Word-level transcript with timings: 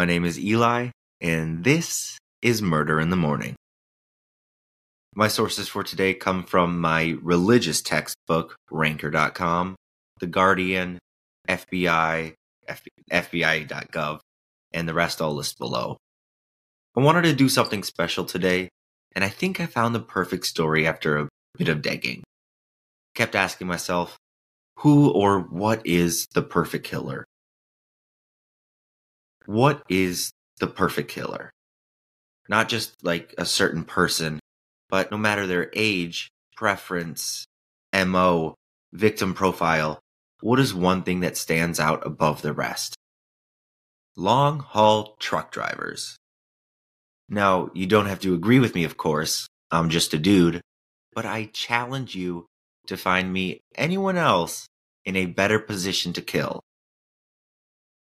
My 0.00 0.06
name 0.06 0.24
is 0.24 0.40
Eli, 0.40 0.88
and 1.20 1.62
this 1.62 2.16
is 2.40 2.62
Murder 2.62 3.00
in 3.00 3.10
the 3.10 3.16
Morning. 3.16 3.54
My 5.14 5.28
sources 5.28 5.68
for 5.68 5.84
today 5.84 6.14
come 6.14 6.42
from 6.42 6.80
my 6.80 7.18
religious 7.20 7.82
textbook, 7.82 8.56
Ranker.com, 8.70 9.76
The 10.18 10.26
Guardian, 10.26 11.00
FBI, 11.46 12.32
FBI.gov, 13.12 14.20
and 14.72 14.88
the 14.88 14.94
rest 14.94 15.20
I'll 15.20 15.34
list 15.34 15.58
below. 15.58 15.98
I 16.96 17.00
wanted 17.00 17.24
to 17.24 17.34
do 17.34 17.50
something 17.50 17.82
special 17.82 18.24
today, 18.24 18.70
and 19.14 19.22
I 19.22 19.28
think 19.28 19.60
I 19.60 19.66
found 19.66 19.94
the 19.94 20.00
perfect 20.00 20.46
story 20.46 20.86
after 20.86 21.18
a 21.18 21.28
bit 21.58 21.68
of 21.68 21.82
digging. 21.82 22.22
Kept 23.14 23.34
asking 23.34 23.66
myself, 23.66 24.16
who 24.78 25.10
or 25.10 25.40
what 25.40 25.86
is 25.86 26.26
the 26.32 26.40
perfect 26.40 26.86
killer? 26.86 27.26
What 29.46 29.82
is 29.88 30.32
the 30.58 30.66
perfect 30.66 31.10
killer? 31.10 31.50
Not 32.48 32.68
just 32.68 33.04
like 33.04 33.34
a 33.38 33.44
certain 33.44 33.84
person, 33.84 34.40
but 34.88 35.10
no 35.10 35.16
matter 35.16 35.46
their 35.46 35.70
age, 35.74 36.30
preference, 36.56 37.46
MO, 37.94 38.54
victim 38.92 39.34
profile, 39.34 40.00
what 40.40 40.58
is 40.58 40.74
one 40.74 41.02
thing 41.02 41.20
that 41.20 41.36
stands 41.36 41.78
out 41.78 42.06
above 42.06 42.42
the 42.42 42.52
rest? 42.52 42.96
Long 44.16 44.60
haul 44.60 45.16
truck 45.18 45.52
drivers. 45.52 46.16
Now, 47.28 47.70
you 47.74 47.86
don't 47.86 48.06
have 48.06 48.20
to 48.20 48.34
agree 48.34 48.58
with 48.58 48.74
me, 48.74 48.84
of 48.84 48.96
course. 48.96 49.46
I'm 49.70 49.88
just 49.88 50.12
a 50.14 50.18
dude. 50.18 50.60
But 51.14 51.26
I 51.26 51.50
challenge 51.52 52.14
you 52.14 52.46
to 52.86 52.96
find 52.96 53.32
me 53.32 53.60
anyone 53.76 54.16
else 54.16 54.66
in 55.04 55.16
a 55.16 55.26
better 55.26 55.58
position 55.58 56.12
to 56.14 56.22
kill. 56.22 56.60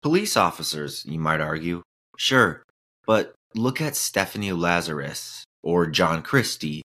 Police 0.02 0.36
officers, 0.36 1.04
you 1.06 1.18
might 1.18 1.40
argue. 1.40 1.82
Sure, 2.16 2.62
but 3.06 3.34
look 3.54 3.80
at 3.80 3.96
Stephanie 3.96 4.52
Lazarus, 4.52 5.44
or 5.62 5.86
John 5.86 6.22
Christie, 6.22 6.82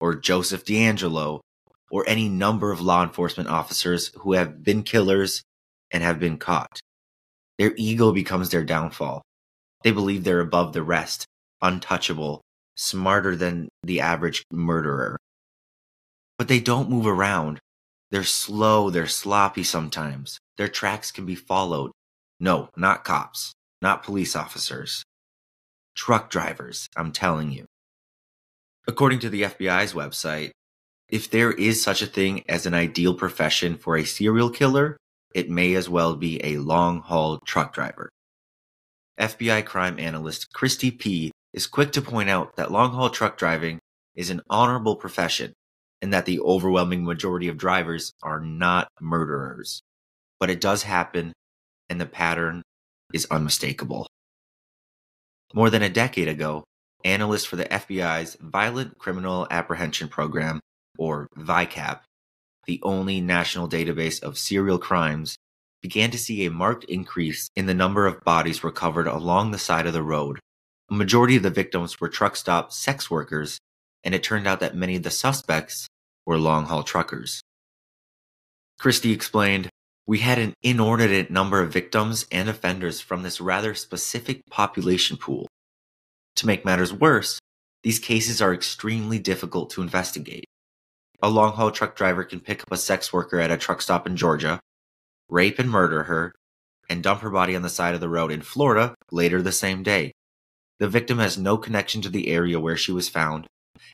or 0.00 0.14
Joseph 0.14 0.64
DeAngelo, 0.64 1.40
or 1.90 2.04
any 2.08 2.28
number 2.28 2.70
of 2.70 2.80
law 2.80 3.02
enforcement 3.02 3.48
officers 3.48 4.12
who 4.20 4.32
have 4.34 4.62
been 4.62 4.82
killers 4.82 5.42
and 5.90 6.02
have 6.02 6.20
been 6.20 6.38
caught. 6.38 6.80
Their 7.58 7.74
ego 7.76 8.12
becomes 8.12 8.50
their 8.50 8.64
downfall. 8.64 9.22
They 9.82 9.90
believe 9.90 10.24
they're 10.24 10.40
above 10.40 10.72
the 10.72 10.82
rest, 10.82 11.26
untouchable, 11.60 12.40
smarter 12.76 13.36
than 13.36 13.68
the 13.82 14.00
average 14.00 14.44
murderer. 14.52 15.18
But 16.38 16.48
they 16.48 16.60
don't 16.60 16.90
move 16.90 17.06
around. 17.06 17.58
They're 18.10 18.24
slow, 18.24 18.90
they're 18.90 19.06
sloppy 19.06 19.64
sometimes. 19.64 20.38
Their 20.56 20.68
tracks 20.68 21.10
can 21.10 21.26
be 21.26 21.34
followed. 21.34 21.90
No, 22.42 22.70
not 22.76 23.04
cops, 23.04 23.54
not 23.80 24.02
police 24.02 24.34
officers. 24.34 25.04
Truck 25.94 26.28
drivers, 26.28 26.88
I'm 26.96 27.12
telling 27.12 27.52
you. 27.52 27.66
According 28.88 29.20
to 29.20 29.28
the 29.28 29.42
FBI's 29.42 29.92
website, 29.92 30.50
if 31.08 31.30
there 31.30 31.52
is 31.52 31.80
such 31.80 32.02
a 32.02 32.06
thing 32.06 32.42
as 32.48 32.66
an 32.66 32.74
ideal 32.74 33.14
profession 33.14 33.76
for 33.76 33.96
a 33.96 34.04
serial 34.04 34.50
killer, 34.50 34.96
it 35.36 35.50
may 35.50 35.76
as 35.76 35.88
well 35.88 36.16
be 36.16 36.44
a 36.44 36.58
long 36.58 37.00
haul 37.02 37.38
truck 37.46 37.72
driver. 37.72 38.10
FBI 39.20 39.64
crime 39.64 40.00
analyst 40.00 40.52
Christy 40.52 40.90
P. 40.90 41.30
is 41.52 41.68
quick 41.68 41.92
to 41.92 42.02
point 42.02 42.28
out 42.28 42.56
that 42.56 42.72
long 42.72 42.90
haul 42.90 43.10
truck 43.10 43.38
driving 43.38 43.78
is 44.16 44.30
an 44.30 44.42
honorable 44.50 44.96
profession 44.96 45.52
and 46.00 46.12
that 46.12 46.26
the 46.26 46.40
overwhelming 46.40 47.04
majority 47.04 47.46
of 47.46 47.56
drivers 47.56 48.10
are 48.20 48.40
not 48.40 48.88
murderers. 49.00 49.80
But 50.40 50.50
it 50.50 50.60
does 50.60 50.82
happen, 50.82 51.32
and 51.88 52.00
the 52.00 52.06
pattern 52.06 52.62
is 53.12 53.26
unmistakable. 53.30 54.06
More 55.54 55.70
than 55.70 55.82
a 55.82 55.90
decade 55.90 56.28
ago, 56.28 56.64
analysts 57.04 57.44
for 57.44 57.56
the 57.56 57.64
FBI's 57.66 58.36
Violent 58.40 58.98
Criminal 58.98 59.46
Apprehension 59.50 60.08
Program, 60.08 60.60
or 60.98 61.28
VICAP, 61.36 62.00
the 62.66 62.80
only 62.82 63.20
national 63.20 63.68
database 63.68 64.22
of 64.22 64.38
serial 64.38 64.78
crimes, 64.78 65.36
began 65.82 66.10
to 66.12 66.18
see 66.18 66.46
a 66.46 66.50
marked 66.50 66.84
increase 66.84 67.48
in 67.56 67.66
the 67.66 67.74
number 67.74 68.06
of 68.06 68.22
bodies 68.22 68.62
recovered 68.62 69.06
along 69.06 69.50
the 69.50 69.58
side 69.58 69.86
of 69.86 69.92
the 69.92 70.02
road. 70.02 70.38
A 70.90 70.94
majority 70.94 71.36
of 71.36 71.42
the 71.42 71.50
victims 71.50 72.00
were 72.00 72.08
truck 72.08 72.36
stop 72.36 72.72
sex 72.72 73.10
workers, 73.10 73.58
and 74.04 74.14
it 74.14 74.22
turned 74.22 74.46
out 74.46 74.60
that 74.60 74.76
many 74.76 74.96
of 74.96 75.02
the 75.02 75.10
suspects 75.10 75.88
were 76.24 76.38
long 76.38 76.66
haul 76.66 76.84
truckers. 76.84 77.42
Christie 78.78 79.12
explained, 79.12 79.68
We 80.06 80.18
had 80.18 80.38
an 80.38 80.54
inordinate 80.62 81.30
number 81.30 81.60
of 81.60 81.72
victims 81.72 82.26
and 82.32 82.48
offenders 82.48 83.00
from 83.00 83.22
this 83.22 83.40
rather 83.40 83.72
specific 83.74 84.42
population 84.50 85.16
pool. 85.16 85.46
To 86.36 86.46
make 86.46 86.64
matters 86.64 86.92
worse, 86.92 87.38
these 87.84 88.00
cases 88.00 88.42
are 88.42 88.52
extremely 88.52 89.20
difficult 89.20 89.70
to 89.70 89.82
investigate. 89.82 90.44
A 91.22 91.30
long 91.30 91.52
haul 91.52 91.70
truck 91.70 91.94
driver 91.94 92.24
can 92.24 92.40
pick 92.40 92.62
up 92.62 92.72
a 92.72 92.76
sex 92.76 93.12
worker 93.12 93.38
at 93.38 93.52
a 93.52 93.56
truck 93.56 93.80
stop 93.80 94.06
in 94.06 94.16
Georgia, 94.16 94.58
rape 95.28 95.60
and 95.60 95.70
murder 95.70 96.04
her, 96.04 96.32
and 96.88 97.02
dump 97.02 97.20
her 97.20 97.30
body 97.30 97.54
on 97.54 97.62
the 97.62 97.68
side 97.68 97.94
of 97.94 98.00
the 98.00 98.08
road 98.08 98.32
in 98.32 98.42
Florida 98.42 98.96
later 99.12 99.40
the 99.40 99.52
same 99.52 99.84
day. 99.84 100.12
The 100.80 100.88
victim 100.88 101.18
has 101.18 101.38
no 101.38 101.56
connection 101.56 102.02
to 102.02 102.08
the 102.08 102.26
area 102.26 102.58
where 102.58 102.76
she 102.76 102.90
was 102.90 103.08
found, 103.08 103.46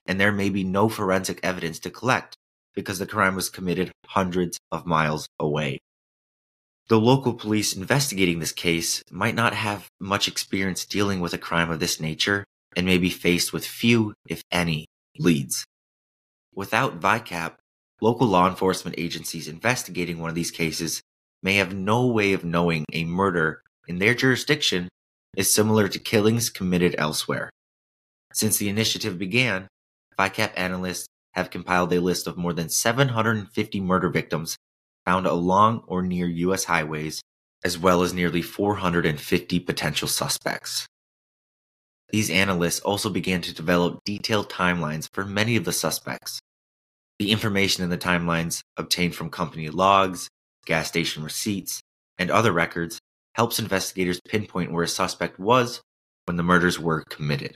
and 0.07 0.19
there 0.19 0.33
may 0.33 0.49
be 0.49 0.65
no 0.65 0.89
forensic 0.89 1.39
evidence 1.43 1.79
to 1.81 1.91
collect 1.91 2.35
because 2.75 2.99
the 2.99 3.07
crime 3.07 3.35
was 3.35 3.51
committed 3.51 3.93
hundreds 4.07 4.59
of 4.73 4.87
miles 4.87 5.29
away. 5.39 5.81
The 6.88 6.99
local 6.99 7.34
police 7.34 7.76
investigating 7.76 8.38
this 8.38 8.53
case 8.53 9.03
might 9.10 9.34
not 9.34 9.53
have 9.53 9.91
much 10.00 10.26
experience 10.26 10.87
dealing 10.87 11.21
with 11.21 11.34
a 11.34 11.38
crime 11.38 11.71
of 11.71 11.81
this 11.81 12.00
nature 12.00 12.44
and 12.75 12.87
may 12.87 12.97
be 12.97 13.10
faced 13.10 13.53
with 13.53 13.66
few, 13.66 14.15
if 14.26 14.43
any, 14.50 14.87
leads. 15.19 15.66
Without 16.54 16.99
VICAP, 16.99 17.56
local 18.00 18.26
law 18.26 18.49
enforcement 18.49 18.94
agencies 18.99 19.49
investigating 19.49 20.19
one 20.19 20.31
of 20.31 20.34
these 20.34 20.50
cases 20.50 21.03
may 21.43 21.56
have 21.56 21.75
no 21.75 22.06
way 22.06 22.32
of 22.32 22.43
knowing 22.43 22.87
a 22.94 23.05
murder 23.05 23.60
in 23.87 23.99
their 23.99 24.15
jurisdiction 24.15 24.88
is 25.37 25.53
similar 25.53 25.88
to 25.88 25.99
killings 25.99 26.49
committed 26.49 26.94
elsewhere. 26.97 27.50
Since 28.32 28.56
the 28.56 28.70
initiative 28.70 29.19
began, 29.19 29.69
VICAP 30.19 30.53
analysts 30.56 31.06
have 31.32 31.50
compiled 31.50 31.93
a 31.93 32.00
list 32.00 32.26
of 32.26 32.38
more 32.38 32.55
than 32.55 32.70
750 32.70 33.81
murder 33.82 34.09
victims 34.09 34.56
found 35.09 35.27
along 35.27 35.83
or 35.87 36.03
near 36.03 36.27
U.S. 36.27 36.65
highways, 36.65 37.23
as 37.65 37.79
well 37.79 38.03
as 38.03 38.13
nearly 38.13 38.43
450 38.43 39.59
potential 39.61 40.07
suspects. 40.07 40.87
These 42.11 42.29
analysts 42.29 42.81
also 42.81 43.09
began 43.09 43.41
to 43.41 43.55
develop 43.55 44.01
detailed 44.05 44.51
timelines 44.51 45.09
for 45.15 45.25
many 45.25 45.57
of 45.57 45.65
the 45.65 45.73
suspects. 45.73 46.41
The 47.19 47.31
information 47.31 47.83
in 47.83 47.89
the 47.89 47.97
timelines, 47.97 48.61
obtained 48.77 49.15
from 49.15 49.31
company 49.31 49.71
logs, 49.71 50.29
gas 50.67 50.89
station 50.89 51.25
receipts, 51.25 51.81
and 52.19 52.31
other 52.31 52.53
records, 52.53 52.99
helps 53.33 53.59
investigators 53.59 54.21
pinpoint 54.29 54.73
where 54.73 54.85
a 54.85 54.89
suspect 54.89 55.39
was 55.39 55.81
when 56.27 56.37
the 56.37 56.43
murders 56.43 56.79
were 56.79 57.03
committed. 57.09 57.55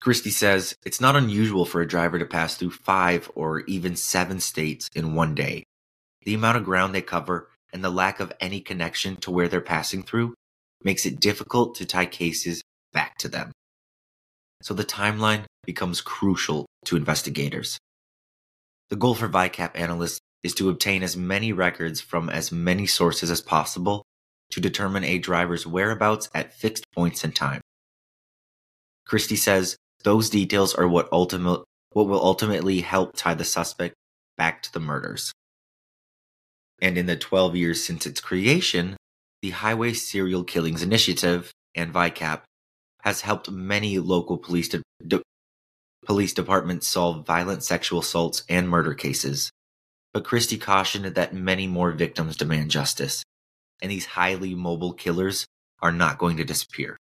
Christie 0.00 0.30
says 0.30 0.76
it's 0.86 1.00
not 1.00 1.16
unusual 1.16 1.64
for 1.64 1.80
a 1.80 1.88
driver 1.88 2.20
to 2.20 2.24
pass 2.24 2.54
through 2.54 2.70
five 2.70 3.28
or 3.34 3.62
even 3.62 3.96
seven 3.96 4.38
states 4.38 4.88
in 4.94 5.14
one 5.14 5.34
day, 5.34 5.64
the 6.28 6.34
amount 6.34 6.58
of 6.58 6.64
ground 6.64 6.94
they 6.94 7.00
cover, 7.00 7.48
and 7.72 7.82
the 7.82 7.88
lack 7.88 8.20
of 8.20 8.34
any 8.38 8.60
connection 8.60 9.16
to 9.16 9.30
where 9.30 9.48
they're 9.48 9.62
passing 9.62 10.02
through 10.02 10.34
makes 10.84 11.06
it 11.06 11.18
difficult 11.18 11.74
to 11.74 11.86
tie 11.86 12.04
cases 12.04 12.62
back 12.92 13.16
to 13.16 13.28
them. 13.28 13.50
So 14.60 14.74
the 14.74 14.84
timeline 14.84 15.44
becomes 15.64 16.02
crucial 16.02 16.66
to 16.84 16.96
investigators. 16.96 17.78
The 18.90 18.96
goal 18.96 19.14
for 19.14 19.26
VICAP 19.26 19.70
analysts 19.74 20.20
is 20.42 20.52
to 20.56 20.68
obtain 20.68 21.02
as 21.02 21.16
many 21.16 21.50
records 21.50 22.02
from 22.02 22.28
as 22.28 22.52
many 22.52 22.84
sources 22.84 23.30
as 23.30 23.40
possible 23.40 24.02
to 24.50 24.60
determine 24.60 25.04
a 25.04 25.16
driver's 25.16 25.66
whereabouts 25.66 26.28
at 26.34 26.52
fixed 26.52 26.84
points 26.94 27.24
in 27.24 27.32
time. 27.32 27.62
Christie 29.06 29.36
says 29.36 29.78
those 30.04 30.28
details 30.28 30.74
are 30.74 30.88
what 30.88 31.08
ultimate 31.10 31.64
what 31.94 32.06
will 32.06 32.22
ultimately 32.22 32.82
help 32.82 33.16
tie 33.16 33.32
the 33.32 33.46
suspect 33.46 33.94
back 34.36 34.62
to 34.64 34.72
the 34.74 34.80
murders. 34.80 35.32
And 36.80 36.96
in 36.96 37.06
the 37.06 37.16
12 37.16 37.56
years 37.56 37.82
since 37.82 38.06
its 38.06 38.20
creation, 38.20 38.96
the 39.42 39.50
Highway 39.50 39.92
Serial 39.92 40.44
Killings 40.44 40.82
Initiative 40.82 41.50
and 41.74 41.92
VICAP 41.92 42.42
has 43.02 43.20
helped 43.22 43.50
many 43.50 43.98
local 43.98 44.36
police, 44.36 44.68
de- 44.68 44.82
de- 45.06 45.22
police 46.04 46.32
departments 46.32 46.86
solve 46.86 47.26
violent 47.26 47.62
sexual 47.62 48.00
assaults 48.00 48.42
and 48.48 48.68
murder 48.68 48.94
cases. 48.94 49.50
But 50.12 50.24
Christie 50.24 50.58
cautioned 50.58 51.04
that 51.04 51.34
many 51.34 51.66
more 51.66 51.92
victims 51.92 52.36
demand 52.36 52.70
justice, 52.70 53.22
and 53.80 53.90
these 53.90 54.06
highly 54.06 54.54
mobile 54.54 54.92
killers 54.92 55.46
are 55.80 55.92
not 55.92 56.18
going 56.18 56.36
to 56.38 56.44
disappear. 56.44 56.96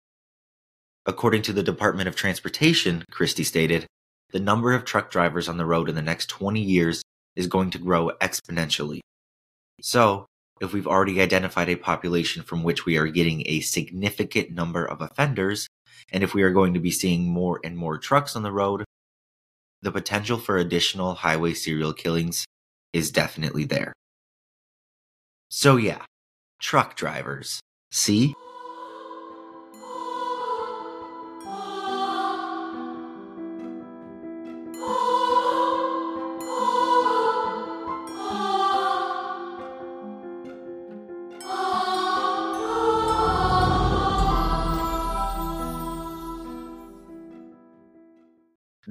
According 1.04 1.42
to 1.42 1.52
the 1.52 1.62
Department 1.62 2.08
of 2.08 2.16
Transportation, 2.16 3.04
Christie 3.10 3.44
stated, 3.44 3.86
the 4.30 4.40
number 4.40 4.72
of 4.72 4.84
truck 4.84 5.10
drivers 5.10 5.48
on 5.48 5.58
the 5.58 5.66
road 5.66 5.88
in 5.88 5.94
the 5.94 6.02
next 6.02 6.26
20 6.26 6.60
years 6.60 7.02
is 7.36 7.46
going 7.46 7.70
to 7.70 7.78
grow 7.78 8.12
exponentially. 8.20 9.00
So, 9.82 10.26
if 10.60 10.72
we've 10.72 10.86
already 10.86 11.20
identified 11.20 11.68
a 11.68 11.74
population 11.74 12.44
from 12.44 12.62
which 12.62 12.86
we 12.86 12.96
are 12.96 13.08
getting 13.08 13.42
a 13.46 13.60
significant 13.60 14.52
number 14.52 14.84
of 14.84 15.00
offenders, 15.00 15.66
and 16.12 16.22
if 16.22 16.34
we 16.34 16.42
are 16.44 16.52
going 16.52 16.74
to 16.74 16.80
be 16.80 16.92
seeing 16.92 17.24
more 17.24 17.58
and 17.64 17.76
more 17.76 17.98
trucks 17.98 18.36
on 18.36 18.44
the 18.44 18.52
road, 18.52 18.84
the 19.82 19.90
potential 19.90 20.38
for 20.38 20.56
additional 20.56 21.14
highway 21.14 21.52
serial 21.52 21.92
killings 21.92 22.46
is 22.92 23.10
definitely 23.10 23.64
there. 23.64 23.92
So, 25.48 25.76
yeah, 25.76 26.04
truck 26.60 26.94
drivers. 26.94 27.60
See? 27.90 28.34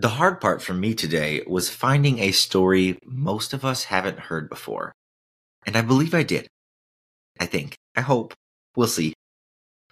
The 0.01 0.17
hard 0.17 0.41
part 0.41 0.63
for 0.63 0.73
me 0.73 0.95
today 0.95 1.43
was 1.45 1.69
finding 1.69 2.17
a 2.17 2.31
story 2.31 2.97
most 3.05 3.53
of 3.53 3.63
us 3.63 3.83
haven't 3.83 4.31
heard 4.31 4.49
before. 4.49 4.93
And 5.63 5.77
I 5.77 5.83
believe 5.83 6.15
I 6.15 6.23
did. 6.23 6.47
I 7.39 7.45
think. 7.45 7.75
I 7.95 8.01
hope. 8.01 8.33
We'll 8.75 8.87
see. 8.87 9.13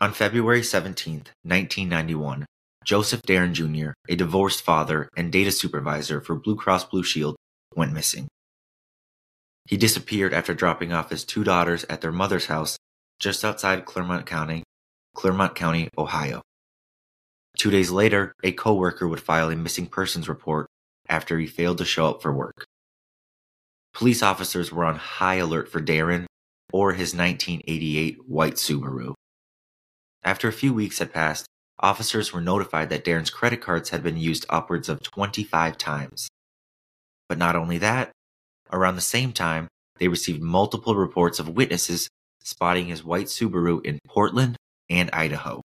On 0.01 0.11
February 0.11 0.61
17th, 0.61 1.29
1991, 1.43 2.47
Joseph 2.83 3.21
Darren 3.21 3.53
Jr., 3.53 3.91
a 4.11 4.15
divorced 4.15 4.63
father 4.63 5.09
and 5.15 5.31
data 5.31 5.51
supervisor 5.51 6.21
for 6.21 6.33
Blue 6.33 6.55
Cross 6.55 6.85
Blue 6.85 7.03
Shield, 7.03 7.35
went 7.75 7.93
missing. 7.93 8.27
He 9.67 9.77
disappeared 9.77 10.33
after 10.33 10.55
dropping 10.55 10.91
off 10.91 11.11
his 11.11 11.23
two 11.23 11.43
daughters 11.43 11.83
at 11.83 12.01
their 12.01 12.11
mother's 12.11 12.47
house 12.47 12.79
just 13.19 13.45
outside 13.45 13.85
Clermont 13.85 14.25
County, 14.25 14.63
Clermont 15.13 15.53
County, 15.53 15.87
Ohio. 15.95 16.41
Two 17.59 17.71
days 17.71 17.91
later, 17.91 18.31
a 18.41 18.53
coworker 18.53 19.05
would 19.05 19.19
file 19.19 19.49
a 19.49 19.55
missing 19.57 19.85
persons 19.85 20.29
report 20.29 20.67
after 21.09 21.37
he 21.37 21.45
failed 21.45 21.77
to 21.79 21.85
show 21.85 22.07
up 22.07 22.21
for 22.21 22.31
work. 22.31 22.65
Police 23.93 24.23
officers 24.23 24.71
were 24.71 24.85
on 24.85 24.95
high 24.95 25.35
alert 25.35 25.69
for 25.69 25.81
Darren 25.81 26.25
or 26.71 26.93
his 26.93 27.13
1988 27.13 28.19
white 28.25 28.53
Subaru. 28.53 29.13
After 30.23 30.47
a 30.47 30.53
few 30.53 30.73
weeks 30.73 30.99
had 30.99 31.11
passed, 31.11 31.47
officers 31.77 32.31
were 32.31 32.39
notified 32.39 32.89
that 32.91 33.03
Darren's 33.03 33.29
credit 33.29 33.59
cards 33.59 33.89
had 33.89 34.03
been 34.03 34.17
used 34.17 34.45
upwards 34.47 34.87
of 34.87 35.03
25 35.03 35.77
times. 35.77 36.29
But 37.27 37.37
not 37.37 37.57
only 37.57 37.77
that, 37.79 38.11
around 38.71 38.95
the 38.95 39.01
same 39.01 39.33
time, 39.33 39.67
they 39.97 40.07
received 40.07 40.41
multiple 40.41 40.95
reports 40.95 41.39
of 41.39 41.49
witnesses 41.49 42.07
spotting 42.41 42.85
his 42.85 43.03
white 43.03 43.25
Subaru 43.25 43.85
in 43.85 43.99
Portland 44.07 44.55
and 44.89 45.09
Idaho. 45.11 45.61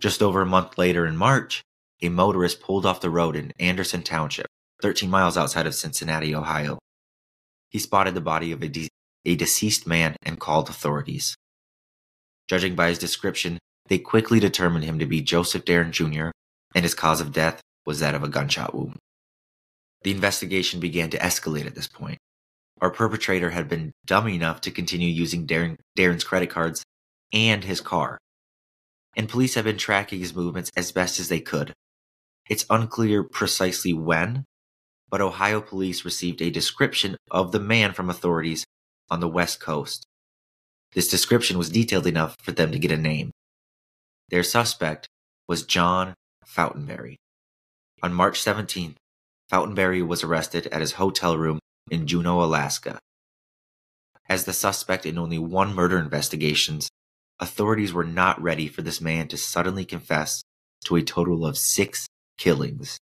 Just 0.00 0.22
over 0.22 0.40
a 0.40 0.46
month 0.46 0.76
later 0.76 1.06
in 1.06 1.16
March, 1.16 1.62
a 2.02 2.08
motorist 2.08 2.60
pulled 2.60 2.84
off 2.84 3.00
the 3.00 3.10
road 3.10 3.36
in 3.36 3.52
Anderson 3.58 4.02
Township, 4.02 4.46
13 4.82 5.08
miles 5.08 5.36
outside 5.36 5.66
of 5.66 5.74
Cincinnati, 5.74 6.34
Ohio. 6.34 6.78
He 7.70 7.78
spotted 7.78 8.14
the 8.14 8.20
body 8.20 8.52
of 8.52 8.62
a, 8.62 8.68
de- 8.68 8.88
a 9.24 9.36
deceased 9.36 9.86
man 9.86 10.16
and 10.22 10.38
called 10.38 10.68
authorities. 10.68 11.36
Judging 12.48 12.74
by 12.74 12.88
his 12.88 12.98
description, 12.98 13.58
they 13.88 13.98
quickly 13.98 14.40
determined 14.40 14.84
him 14.84 14.98
to 14.98 15.06
be 15.06 15.22
Joseph 15.22 15.64
Darren 15.64 15.90
Jr., 15.90 16.30
and 16.74 16.84
his 16.84 16.94
cause 16.94 17.20
of 17.20 17.32
death 17.32 17.60
was 17.86 18.00
that 18.00 18.14
of 18.14 18.22
a 18.22 18.28
gunshot 18.28 18.74
wound. 18.74 18.96
The 20.02 20.10
investigation 20.10 20.80
began 20.80 21.10
to 21.10 21.18
escalate 21.18 21.66
at 21.66 21.74
this 21.74 21.88
point. 21.88 22.18
Our 22.80 22.90
perpetrator 22.90 23.50
had 23.50 23.68
been 23.68 23.92
dumb 24.04 24.28
enough 24.28 24.60
to 24.62 24.70
continue 24.70 25.08
using 25.08 25.46
Darren, 25.46 25.78
Darren's 25.96 26.24
credit 26.24 26.50
cards 26.50 26.82
and 27.32 27.64
his 27.64 27.80
car, 27.80 28.18
and 29.16 29.28
police 29.28 29.54
have 29.54 29.64
been 29.64 29.78
tracking 29.78 30.20
his 30.20 30.34
movements 30.34 30.70
as 30.76 30.92
best 30.92 31.20
as 31.20 31.28
they 31.28 31.40
could. 31.40 31.72
It's 32.48 32.66
unclear 32.68 33.22
precisely 33.22 33.92
when, 33.92 34.44
but 35.08 35.20
Ohio 35.20 35.60
police 35.60 36.04
received 36.04 36.42
a 36.42 36.50
description 36.50 37.16
of 37.30 37.52
the 37.52 37.60
man 37.60 37.92
from 37.92 38.10
authorities 38.10 38.64
on 39.10 39.20
the 39.20 39.28
West 39.28 39.60
Coast. 39.60 40.06
This 40.92 41.08
description 41.08 41.58
was 41.58 41.70
detailed 41.70 42.06
enough 42.06 42.36
for 42.42 42.52
them 42.52 42.72
to 42.72 42.78
get 42.78 42.90
a 42.90 42.96
name. 42.96 43.30
Their 44.28 44.42
suspect 44.42 45.08
was 45.48 45.64
John 45.64 46.14
Fautenberry. 46.46 47.16
On 48.02 48.12
March 48.12 48.42
17th, 48.42 48.96
Fautenberry 49.50 50.06
was 50.06 50.22
arrested 50.22 50.66
at 50.68 50.80
his 50.80 50.92
hotel 50.92 51.36
room 51.36 51.58
in 51.90 52.06
Juneau, 52.06 52.42
Alaska. 52.42 52.98
As 54.28 54.44
the 54.44 54.52
suspect 54.52 55.04
in 55.04 55.18
only 55.18 55.38
one 55.38 55.74
murder 55.74 55.98
investigations, 55.98 56.88
authorities 57.40 57.92
were 57.92 58.04
not 58.04 58.40
ready 58.40 58.68
for 58.68 58.82
this 58.82 59.00
man 59.00 59.28
to 59.28 59.36
suddenly 59.36 59.84
confess 59.84 60.42
to 60.84 60.96
a 60.96 61.02
total 61.02 61.46
of 61.46 61.58
six 61.58 62.06
killings. 62.38 62.98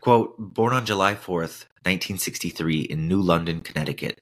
Quote, 0.00 0.36
born 0.38 0.72
on 0.72 0.86
July 0.86 1.14
4th, 1.14 1.66
1963, 1.84 2.80
in 2.82 3.08
New 3.08 3.20
London, 3.20 3.60
Connecticut, 3.60 4.18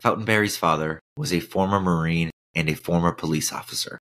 Fautenberry's 0.00 0.56
father 0.56 1.00
was 1.16 1.32
a 1.32 1.40
former 1.40 1.80
Marine 1.80 2.30
and 2.54 2.68
a 2.68 2.74
former 2.74 3.12
police 3.12 3.52
officer. 3.52 3.98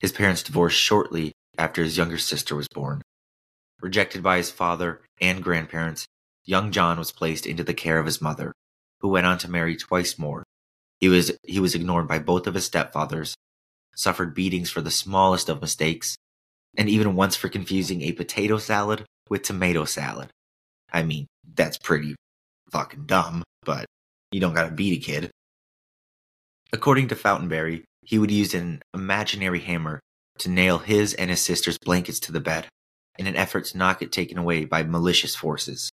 His 0.00 0.12
parents 0.12 0.42
divorced 0.42 0.78
shortly 0.78 1.32
after 1.56 1.82
his 1.82 1.96
younger 1.96 2.18
sister 2.18 2.54
was 2.54 2.68
born. 2.68 3.02
Rejected 3.80 4.22
by 4.22 4.36
his 4.36 4.50
father 4.50 5.00
and 5.20 5.42
grandparents, 5.42 6.06
young 6.44 6.72
John 6.72 6.98
was 6.98 7.12
placed 7.12 7.46
into 7.46 7.64
the 7.64 7.74
care 7.74 7.98
of 7.98 8.06
his 8.06 8.20
mother, 8.20 8.52
who 9.00 9.08
went 9.08 9.26
on 9.26 9.38
to 9.38 9.50
marry 9.50 9.76
twice 9.76 10.18
more 10.18 10.44
he 11.00 11.08
was 11.08 11.32
he 11.44 11.60
was 11.60 11.74
ignored 11.74 12.08
by 12.08 12.18
both 12.18 12.46
of 12.46 12.54
his 12.54 12.68
stepfathers, 12.68 13.34
suffered 13.94 14.34
beatings 14.34 14.70
for 14.70 14.80
the 14.80 14.90
smallest 14.90 15.48
of 15.48 15.60
mistakes, 15.60 16.16
and 16.76 16.88
even 16.88 17.14
once 17.16 17.36
for 17.36 17.48
confusing 17.48 18.02
a 18.02 18.12
potato 18.12 18.58
salad 18.58 19.04
with 19.28 19.42
tomato 19.42 19.84
salad. 19.84 20.30
I 20.92 21.02
mean, 21.02 21.26
that's 21.54 21.78
pretty 21.78 22.16
fucking 22.70 23.06
dumb, 23.06 23.42
but 23.64 23.86
you 24.32 24.40
don't 24.40 24.54
gotta 24.54 24.74
beat 24.74 24.98
a 24.98 25.04
kid. 25.04 25.30
According 26.72 27.08
to 27.08 27.16
Fautenberry, 27.16 27.84
he 28.02 28.18
would 28.18 28.30
use 28.30 28.54
an 28.54 28.82
imaginary 28.94 29.60
hammer 29.60 30.00
to 30.38 30.50
nail 30.50 30.78
his 30.78 31.14
and 31.14 31.30
his 31.30 31.40
sister's 31.40 31.78
blankets 31.78 32.20
to 32.20 32.32
the 32.32 32.40
bed 32.40 32.66
in 33.18 33.26
an 33.26 33.36
effort 33.36 33.64
to 33.66 33.78
not 33.78 33.98
get 33.98 34.12
taken 34.12 34.38
away 34.38 34.64
by 34.64 34.82
malicious 34.82 35.34
forces. 35.34 35.90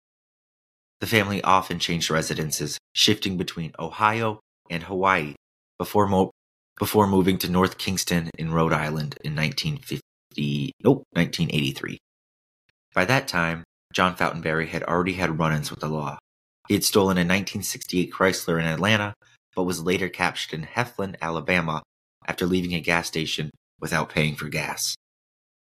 The 1.00 1.06
family 1.06 1.42
often 1.42 1.78
changed 1.78 2.10
residences, 2.10 2.78
shifting 2.92 3.36
between 3.36 3.72
Ohio 3.78 4.40
and 4.70 4.82
Hawaii 4.84 5.34
before 5.78 6.30
before 6.78 7.06
moving 7.06 7.38
to 7.38 7.50
North 7.50 7.78
Kingstown 7.78 8.30
in 8.38 8.52
Rhode 8.52 8.72
Island 8.72 9.16
in 9.24 9.34
1950 9.34 10.72
nope 10.82 11.04
1983. 11.12 11.98
By 12.94 13.04
that 13.04 13.28
time, 13.28 13.64
John 13.92 14.16
Fautenberry 14.16 14.68
had 14.68 14.82
already 14.84 15.14
had 15.14 15.38
run-ins 15.38 15.70
with 15.70 15.80
the 15.80 15.88
law. 15.88 16.18
He 16.68 16.74
had 16.74 16.84
stolen 16.84 17.16
a 17.16 17.20
1968 17.20 18.12
Chrysler 18.12 18.58
in 18.58 18.66
Atlanta, 18.66 19.14
but 19.54 19.64
was 19.64 19.82
later 19.82 20.08
captured 20.08 20.54
in 20.54 20.66
Heflin, 20.66 21.16
Alabama, 21.20 21.82
after 22.26 22.46
leaving 22.46 22.74
a 22.74 22.80
gas 22.80 23.08
station 23.08 23.50
without 23.80 24.08
paying 24.08 24.36
for 24.36 24.48
gas. 24.48 24.94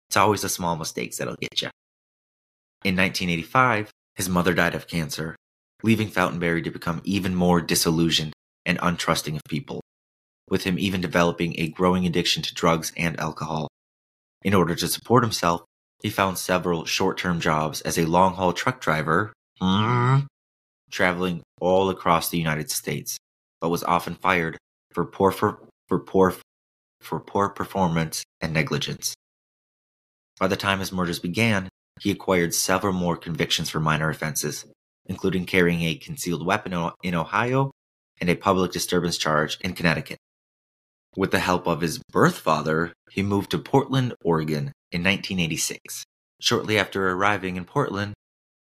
It's 0.08 0.16
always 0.16 0.42
the 0.42 0.48
small 0.48 0.76
mistakes 0.76 1.16
that'll 1.16 1.36
get 1.36 1.62
you. 1.62 1.70
In 2.84 2.96
1985, 2.96 3.90
his 4.16 4.28
mother 4.28 4.52
died 4.52 4.74
of 4.74 4.88
cancer, 4.88 5.36
leaving 5.82 6.08
Fautenberry 6.08 6.62
to 6.64 6.70
become 6.70 7.00
even 7.04 7.34
more 7.34 7.60
disillusioned 7.60 8.34
and 8.64 8.78
untrusting 8.78 9.36
of 9.36 9.42
people, 9.48 9.80
with 10.48 10.64
him 10.64 10.78
even 10.78 11.00
developing 11.00 11.54
a 11.58 11.68
growing 11.68 12.06
addiction 12.06 12.42
to 12.42 12.54
drugs 12.54 12.92
and 12.96 13.18
alcohol. 13.18 13.68
In 14.42 14.54
order 14.54 14.74
to 14.74 14.88
support 14.88 15.22
himself, 15.22 15.62
he 16.02 16.10
found 16.10 16.38
several 16.38 16.84
short 16.84 17.18
term 17.18 17.40
jobs 17.40 17.80
as 17.82 17.98
a 17.98 18.06
long 18.06 18.34
haul 18.34 18.52
truck 18.52 18.80
driver, 18.80 19.32
mm, 19.60 20.26
traveling 20.90 21.42
all 21.60 21.90
across 21.90 22.28
the 22.28 22.38
United 22.38 22.70
States, 22.70 23.18
but 23.60 23.70
was 23.70 23.84
often 23.84 24.16
fired 24.16 24.58
for 24.92 25.04
poor, 25.04 25.30
for, 25.30 25.60
for, 25.88 25.98
poor, 26.00 26.34
for 27.00 27.20
poor 27.20 27.48
performance 27.48 28.24
and 28.40 28.52
negligence. 28.52 29.14
By 30.40 30.48
the 30.48 30.56
time 30.56 30.80
his 30.80 30.92
murders 30.92 31.20
began, 31.20 31.68
he 32.00 32.10
acquired 32.10 32.52
several 32.52 32.92
more 32.92 33.16
convictions 33.16 33.70
for 33.70 33.78
minor 33.78 34.10
offenses, 34.10 34.64
including 35.06 35.46
carrying 35.46 35.82
a 35.82 35.94
concealed 35.94 36.44
weapon 36.44 36.90
in 37.04 37.14
Ohio 37.14 37.70
and 38.22 38.30
a 38.30 38.36
public 38.36 38.70
disturbance 38.70 39.18
charge 39.18 39.58
in 39.62 39.72
Connecticut. 39.74 40.16
With 41.16 41.32
the 41.32 41.40
help 41.40 41.66
of 41.66 41.80
his 41.80 41.98
birth 42.12 42.38
father, 42.38 42.92
he 43.10 43.20
moved 43.20 43.50
to 43.50 43.58
Portland, 43.58 44.14
Oregon 44.22 44.70
in 44.92 45.02
1986. 45.02 46.04
Shortly 46.40 46.78
after 46.78 47.10
arriving 47.10 47.56
in 47.56 47.64
Portland, 47.64 48.14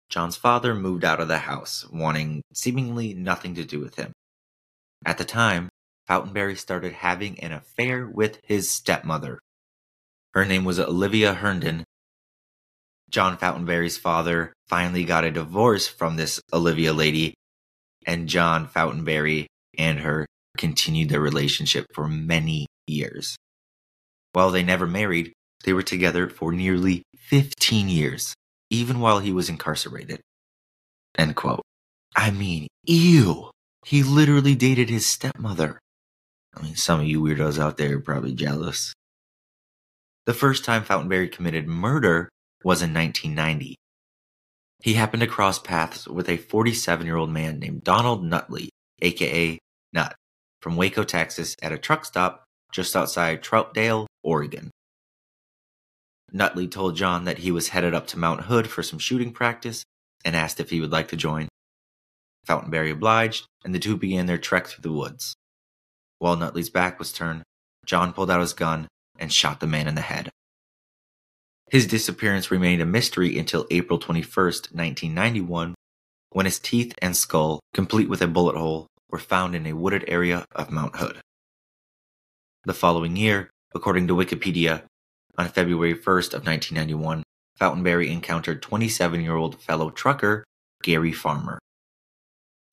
John's 0.09 0.37
father 0.37 0.73
moved 0.73 1.05
out 1.05 1.21
of 1.21 1.27
the 1.27 1.39
house, 1.39 1.85
wanting 1.91 2.43
seemingly 2.55 3.13
nothing 3.13 3.57
to 3.57 3.65
do 3.65 3.81
with 3.81 3.97
him. 3.97 4.13
At 5.05 5.19
the 5.19 5.25
time, 5.25 5.69
Fautenberry 6.09 6.57
started 6.57 6.93
having 6.93 7.41
an 7.41 7.51
affair 7.51 8.07
with 8.07 8.39
his 8.45 8.71
stepmother. 8.71 9.41
Her 10.33 10.45
name 10.45 10.65
was 10.65 10.79
Olivia 10.79 11.35
Herndon. 11.35 11.83
John 13.11 13.37
Fautenberry's 13.37 13.99
father 13.99 14.53
finally 14.69 15.05
got 15.05 15.25
a 15.25 15.33
divorce 15.33 15.89
from 15.89 16.15
this 16.15 16.41
Olivia 16.53 16.93
lady 16.93 17.35
and 18.07 18.29
John 18.29 18.69
Fautenberry 18.69 19.47
and 19.77 20.01
her 20.01 20.27
continued 20.57 21.09
their 21.09 21.21
relationship 21.21 21.87
for 21.93 22.09
many 22.09 22.67
years. 22.87 23.37
While 24.33 24.51
they 24.51 24.63
never 24.63 24.87
married, 24.87 25.33
they 25.65 25.73
were 25.73 25.83
together 25.83 26.29
for 26.29 26.53
nearly 26.53 27.03
15 27.17 27.89
years, 27.89 28.35
even 28.71 29.01
while 29.01 29.19
he 29.19 29.33
was 29.33 29.49
incarcerated. 29.49 30.21
End 31.17 31.37
quote. 31.37 31.63
I 32.17 32.31
mean, 32.31 32.69
ew. 32.85 33.51
He 33.85 34.03
literally 34.03 34.55
dated 34.55 34.91
his 34.91 35.07
stepmother. 35.07 35.79
I 36.55 36.63
mean, 36.63 36.77
some 36.77 37.01
of 37.01 37.07
you 37.07 37.21
weirdos 37.23 37.59
out 37.59 37.77
there 37.77 37.97
are 37.97 38.01
probably 38.01 38.35
jealous. 38.35 38.93
The 40.27 40.35
first 40.35 40.65
time 40.65 40.85
Fautenberry 40.85 41.31
committed 41.33 41.67
murder 41.67 42.29
was 42.63 42.83
in 42.83 42.93
1990. 42.93 43.77
He 44.83 44.95
happened 44.95 45.21
to 45.21 45.27
cross 45.27 45.59
paths 45.59 46.09
with 46.09 46.29
a 46.29 46.39
47 46.39 47.07
year 47.07 47.17
old 47.17 47.31
man 47.31 47.59
named 47.59 47.85
Donald 47.85 48.25
Nutley, 48.25 48.71
aka 49.03 49.59
Nut, 49.93 50.15
from 50.63 50.77
Waco, 50.77 51.05
Texas, 51.05 51.57
at 51.63 51.73
a 51.73 51.79
truck 51.79 52.05
stop 52.05 52.45
just 52.73 52.97
outside 52.97 53.43
Troutdale, 53.43 54.07
Oregon. 54.23 54.71
Nutley 56.33 56.69
told 56.69 56.97
John 56.97 57.25
that 57.25 57.39
he 57.39 57.51
was 57.51 57.69
headed 57.69 57.95
up 57.95 58.07
to 58.09 58.19
Mount 58.19 58.43
Hood 58.43 58.69
for 58.69 58.83
some 58.83 58.99
shooting 58.99 59.33
practice 59.33 59.83
and 60.25 60.37
asked 60.37 60.61
if 60.61 60.71
he 60.71 60.81
would 60.81 60.93
like 60.93 61.09
to 61.09 61.17
join. 61.17 61.49
Fautenberry 62.47 62.91
obliged, 62.91 63.47
and 63.65 63.75
the 63.75 63.79
two 63.79 63.97
began 63.97 64.27
their 64.27 64.39
trek 64.39 64.67
through 64.67 64.83
the 64.83 64.93
woods. 64.93 65.35
While 66.19 66.37
Nutley's 66.37 66.71
back 66.71 66.99
was 66.99 67.13
turned, 67.13 67.43
John 67.85 68.13
pulled 68.13 68.31
out 68.31 68.41
his 68.41 68.53
gun 68.53 68.87
and 69.19 69.33
shot 69.33 69.61
the 69.61 69.67
man 69.67 69.89
in 69.89 69.95
the 69.95 70.01
head. 70.01 70.31
His 71.71 71.87
disappearance 71.87 72.51
remained 72.51 72.83
a 72.83 72.85
mystery 72.85 73.39
until 73.39 73.65
April 73.71 74.01
21, 74.01 74.27
1991, 74.27 75.77
when 76.31 76.47
his 76.47 76.59
teeth 76.59 76.93
and 77.01 77.17
skull, 77.17 77.61
complete 77.73 78.09
with 78.09 78.21
a 78.23 78.27
bullet 78.27 78.57
hole, 78.57 78.89
were 79.09 79.21
found 79.21 79.55
in 79.55 79.67
a 79.67 79.73
wooded 79.73 80.05
area 80.09 80.45
of 80.53 80.73
Mount 80.73 80.97
Hood. 80.97 81.21
The 82.65 82.75
following 82.75 83.15
year, 83.15 83.51
according 83.73 84.09
to 84.09 84.17
Wikipedia, 84.17 84.83
on 85.39 85.49
February 85.49 85.95
1st 85.95 86.35
of 86.35 86.45
1991, 86.45 87.23
Fautenberry 87.57 88.11
encountered 88.11 88.63
27-year-old 88.63 89.61
fellow 89.63 89.91
trucker 89.91 90.45
Gary 90.83 91.13
Farmer. 91.13 91.61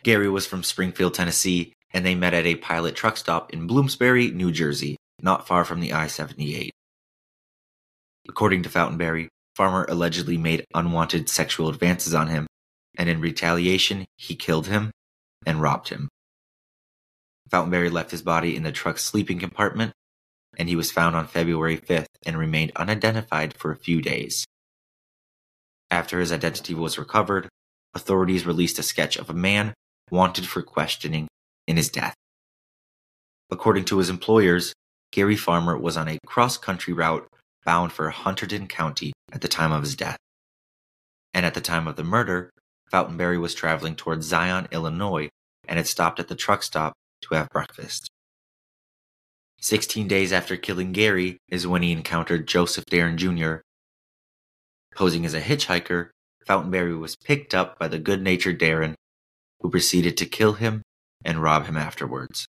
Gary 0.01 0.27
was 0.27 0.47
from 0.47 0.63
Springfield, 0.63 1.13
Tennessee, 1.13 1.71
and 1.93 2.03
they 2.03 2.15
met 2.15 2.33
at 2.33 2.47
a 2.47 2.55
pilot 2.55 2.95
truck 2.95 3.17
stop 3.17 3.53
in 3.53 3.67
Bloomsbury, 3.67 4.31
New 4.31 4.51
Jersey, 4.51 4.97
not 5.21 5.47
far 5.47 5.63
from 5.65 5.81
the 5.81 5.93
I 5.93 6.07
78. 6.07 6.71
According 8.29 8.63
to 8.63 8.69
Fautenberry, 8.69 9.29
Farmer 9.55 9.85
allegedly 9.89 10.37
made 10.37 10.65
unwanted 10.75 11.29
sexual 11.29 11.69
advances 11.69 12.13
on 12.13 12.27
him, 12.27 12.45
and 12.97 13.09
in 13.09 13.21
retaliation, 13.21 14.05
he 14.17 14.35
killed 14.35 14.67
him 14.67 14.91
and 15.45 15.61
robbed 15.61 15.89
him. 15.89 16.09
Fautenberry 17.49 17.89
left 17.89 18.11
his 18.11 18.21
body 18.21 18.55
in 18.55 18.63
the 18.63 18.71
truck's 18.71 19.03
sleeping 19.03 19.39
compartment, 19.39 19.93
and 20.57 20.67
he 20.69 20.75
was 20.75 20.91
found 20.91 21.15
on 21.15 21.27
February 21.27 21.77
5th 21.77 22.07
and 22.25 22.37
remained 22.37 22.71
unidentified 22.75 23.55
for 23.55 23.71
a 23.71 23.77
few 23.77 24.01
days. 24.01 24.45
After 25.89 26.19
his 26.19 26.31
identity 26.31 26.73
was 26.73 26.97
recovered, 26.99 27.47
authorities 27.95 28.45
released 28.45 28.77
a 28.77 28.83
sketch 28.83 29.15
of 29.15 29.29
a 29.29 29.33
man 29.33 29.73
wanted 30.11 30.45
for 30.45 30.61
questioning 30.61 31.27
in 31.67 31.77
his 31.77 31.89
death. 31.89 32.13
According 33.49 33.85
to 33.85 33.97
his 33.97 34.09
employers, 34.09 34.73
Gary 35.11 35.37
Farmer 35.37 35.77
was 35.77 35.95
on 35.95 36.09
a 36.09 36.19
cross 36.25 36.57
country 36.57 36.93
route 36.93 37.27
bound 37.67 37.91
for 37.91 38.09
Hunterdon 38.09 38.69
County 38.69 39.11
at 39.33 39.41
the 39.41 39.49
time 39.49 39.73
of 39.73 39.83
his 39.83 39.93
death. 39.93 40.17
And 41.33 41.45
at 41.45 41.53
the 41.53 41.59
time 41.59 41.85
of 41.85 41.97
the 41.97 42.03
murder, 42.03 42.49
Fautenberry 42.89 43.37
was 43.37 43.53
traveling 43.53 43.97
towards 43.97 44.25
Zion, 44.25 44.69
Illinois, 44.71 45.27
and 45.67 45.77
had 45.77 45.85
stopped 45.85 46.21
at 46.21 46.29
the 46.29 46.35
truck 46.35 46.63
stop 46.63 46.93
to 47.23 47.35
have 47.35 47.49
breakfast. 47.49 48.07
Sixteen 49.59 50.07
days 50.07 50.31
after 50.31 50.55
killing 50.55 50.93
Gary 50.93 51.39
is 51.49 51.67
when 51.67 51.81
he 51.81 51.91
encountered 51.91 52.47
Joseph 52.47 52.85
Darren 52.85 53.17
Jr. 53.17 53.57
Posing 54.95 55.25
as 55.25 55.33
a 55.33 55.41
hitchhiker, 55.41 56.11
Fautenberry 56.47 56.97
was 56.97 57.17
picked 57.17 57.53
up 57.53 57.77
by 57.77 57.89
the 57.89 57.99
good 57.99 58.21
natured 58.21 58.61
Darren, 58.61 58.93
who 59.59 59.69
proceeded 59.69 60.15
to 60.17 60.25
kill 60.25 60.53
him 60.53 60.83
and 61.25 61.43
rob 61.43 61.65
him 61.65 61.75
afterwards. 61.75 62.47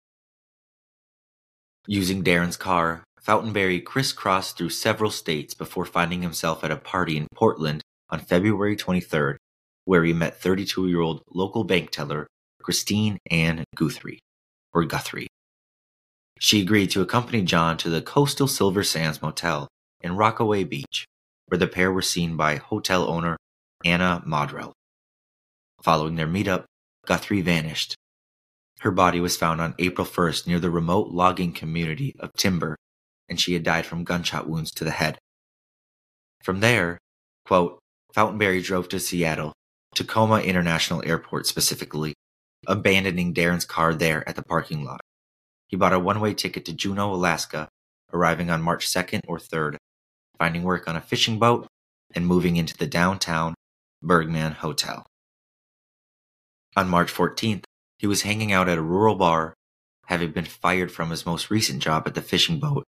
Using 1.87 2.23
Darren's 2.23 2.55
car, 2.55 3.03
Fautenberry 3.29 3.79
crisscrossed 3.79 4.57
through 4.57 4.71
several 4.71 5.11
states 5.11 5.53
before 5.53 5.85
finding 5.85 6.23
himself 6.23 6.63
at 6.63 6.71
a 6.71 6.75
party 6.75 7.15
in 7.15 7.27
Portland 7.35 7.83
on 8.09 8.17
February 8.17 8.75
23rd, 8.75 9.35
where 9.85 10.03
he 10.03 10.13
met 10.13 10.41
32 10.41 10.87
year 10.87 10.99
old 10.99 11.21
local 11.31 11.63
bank 11.63 11.91
teller 11.91 12.25
Christine 12.63 13.19
Ann 13.29 13.65
Guthrie, 13.75 14.17
or 14.73 14.83
Guthrie. 14.83 15.27
She 16.39 16.59
agreed 16.59 16.89
to 16.89 17.01
accompany 17.01 17.43
John 17.43 17.77
to 17.77 17.89
the 17.91 18.01
Coastal 18.01 18.47
Silver 18.47 18.81
Sands 18.81 19.21
Motel 19.21 19.67
in 20.01 20.15
Rockaway 20.15 20.63
Beach, 20.63 21.05
where 21.45 21.59
the 21.59 21.67
pair 21.67 21.91
were 21.91 22.01
seen 22.01 22.35
by 22.35 22.55
hotel 22.55 23.07
owner 23.07 23.37
Anna 23.85 24.23
Maudrell. 24.25 24.71
Following 25.83 26.15
their 26.15 26.25
meetup, 26.25 26.63
Guthrie 27.05 27.41
vanished, 27.41 27.95
her 28.79 28.89
body 28.89 29.19
was 29.19 29.37
found 29.37 29.61
on 29.61 29.75
April 29.77 30.07
1st 30.07 30.47
near 30.47 30.59
the 30.59 30.71
remote 30.71 31.09
logging 31.09 31.53
community 31.53 32.15
of 32.19 32.33
Timber, 32.33 32.75
and 33.29 33.39
she 33.39 33.53
had 33.53 33.63
died 33.63 33.85
from 33.85 34.03
gunshot 34.03 34.49
wounds 34.49 34.71
to 34.71 34.83
the 34.83 34.91
head. 34.91 35.17
From 36.43 36.59
there, 36.59 36.97
quote, 37.45 37.79
Fautenberry 38.13 38.63
drove 38.63 38.89
to 38.89 38.99
Seattle, 38.99 39.53
Tacoma 39.93 40.39
International 40.39 41.03
Airport 41.05 41.45
specifically, 41.45 42.13
abandoning 42.67 43.33
Darren's 43.33 43.65
car 43.65 43.93
there 43.93 44.27
at 44.27 44.35
the 44.35 44.43
parking 44.43 44.83
lot. 44.83 45.01
He 45.67 45.77
bought 45.77 45.93
a 45.93 45.99
one 45.99 46.19
way 46.19 46.33
ticket 46.33 46.65
to 46.65 46.73
Juneau, 46.73 47.13
Alaska, 47.13 47.69
arriving 48.11 48.49
on 48.49 48.61
March 48.61 48.87
2nd 48.87 49.21
or 49.27 49.37
3rd, 49.37 49.77
finding 50.37 50.63
work 50.63 50.87
on 50.87 50.95
a 50.95 51.01
fishing 51.01 51.37
boat, 51.37 51.67
and 52.15 52.25
moving 52.25 52.55
into 52.55 52.75
the 52.75 52.87
downtown 52.87 53.53
Bergman 54.01 54.53
Hotel. 54.53 55.05
On 56.75 56.89
March 56.89 57.13
14th, 57.13 57.65
he 57.97 58.07
was 58.07 58.23
hanging 58.23 58.51
out 58.51 58.69
at 58.69 58.77
a 58.77 58.81
rural 58.81 59.15
bar, 59.15 59.53
having 60.05 60.31
been 60.31 60.45
fired 60.45 60.91
from 60.91 61.09
his 61.11 61.25
most 61.25 61.51
recent 61.51 61.83
job 61.83 62.07
at 62.07 62.15
the 62.15 62.21
fishing 62.21 62.59
boat, 62.59 62.83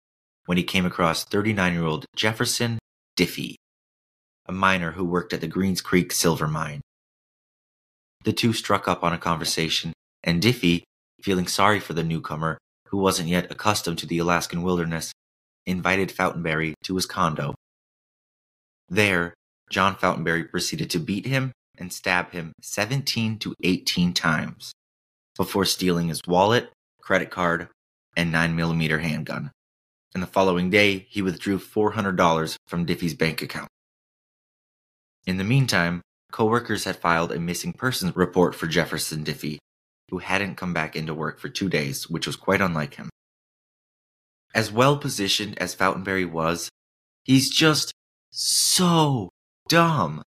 when 0.49 0.57
he 0.57 0.63
came 0.63 0.83
across 0.83 1.25
39 1.25 1.73
year 1.73 1.85
old 1.85 2.05
Jefferson 2.15 2.79
Diffie, 3.15 3.53
a 4.47 4.51
miner 4.51 4.93
who 4.93 5.05
worked 5.05 5.31
at 5.31 5.41
the 5.41 5.47
Greens 5.47 5.79
Creek 5.79 6.11
silver 6.11 6.47
mine. 6.47 6.81
The 8.23 8.33
two 8.33 8.53
struck 8.53 8.87
up 8.87 9.03
on 9.03 9.13
a 9.13 9.19
conversation, 9.19 9.93
and 10.23 10.41
Diffie, 10.41 10.81
feeling 11.21 11.45
sorry 11.45 11.79
for 11.79 11.93
the 11.93 12.03
newcomer, 12.03 12.57
who 12.87 12.97
wasn't 12.97 13.29
yet 13.29 13.51
accustomed 13.51 13.99
to 13.99 14.07
the 14.07 14.17
Alaskan 14.17 14.63
wilderness, 14.63 15.11
invited 15.67 16.09
Fautenberry 16.09 16.73
to 16.83 16.95
his 16.95 17.05
condo. 17.05 17.53
There, 18.87 19.35
John 19.69 19.95
Fautenberry 19.95 20.49
proceeded 20.49 20.89
to 20.89 20.99
beat 20.99 21.27
him 21.27 21.51
and 21.77 21.93
stab 21.93 22.31
him 22.31 22.53
17 22.63 23.37
to 23.37 23.53
18 23.61 24.13
times 24.13 24.71
before 25.37 25.65
stealing 25.65 26.07
his 26.07 26.21
wallet, 26.27 26.71
credit 26.99 27.29
card, 27.29 27.67
and 28.17 28.33
9mm 28.33 28.99
handgun. 28.99 29.51
And 30.13 30.23
the 30.23 30.27
following 30.27 30.69
day, 30.69 31.05
he 31.09 31.21
withdrew 31.21 31.59
$400 31.59 32.55
from 32.67 32.85
Diffie's 32.85 33.13
bank 33.13 33.41
account. 33.41 33.69
In 35.25 35.37
the 35.37 35.43
meantime, 35.43 36.01
coworkers 36.31 36.85
had 36.85 36.95
filed 36.95 37.31
a 37.31 37.39
missing 37.39 37.73
persons 37.73 38.15
report 38.15 38.55
for 38.55 38.67
Jefferson 38.67 39.23
Diffie, 39.23 39.59
who 40.09 40.17
hadn't 40.19 40.55
come 40.55 40.73
back 40.73 40.95
into 40.95 41.13
work 41.13 41.39
for 41.39 41.49
two 41.49 41.69
days, 41.69 42.09
which 42.09 42.25
was 42.25 42.35
quite 42.35 42.61
unlike 42.61 42.95
him. 42.95 43.09
As 44.55 44.71
well 44.71 44.97
positioned 44.97 45.59
as 45.59 45.75
Fautenberry 45.75 46.29
was, 46.29 46.69
he's 47.23 47.49
just 47.49 47.93
so 48.31 49.29
dumb. 49.67 50.23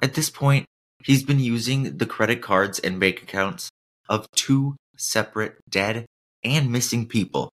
At 0.00 0.14
this 0.14 0.30
point, 0.30 0.64
he's 1.04 1.22
been 1.22 1.38
using 1.38 1.98
the 1.98 2.06
credit 2.06 2.40
cards 2.40 2.78
and 2.78 2.98
bank 2.98 3.22
accounts 3.22 3.68
of 4.08 4.26
two 4.34 4.76
separate 4.96 5.56
dead 5.68 6.06
and 6.42 6.72
missing 6.72 7.06
people. 7.06 7.50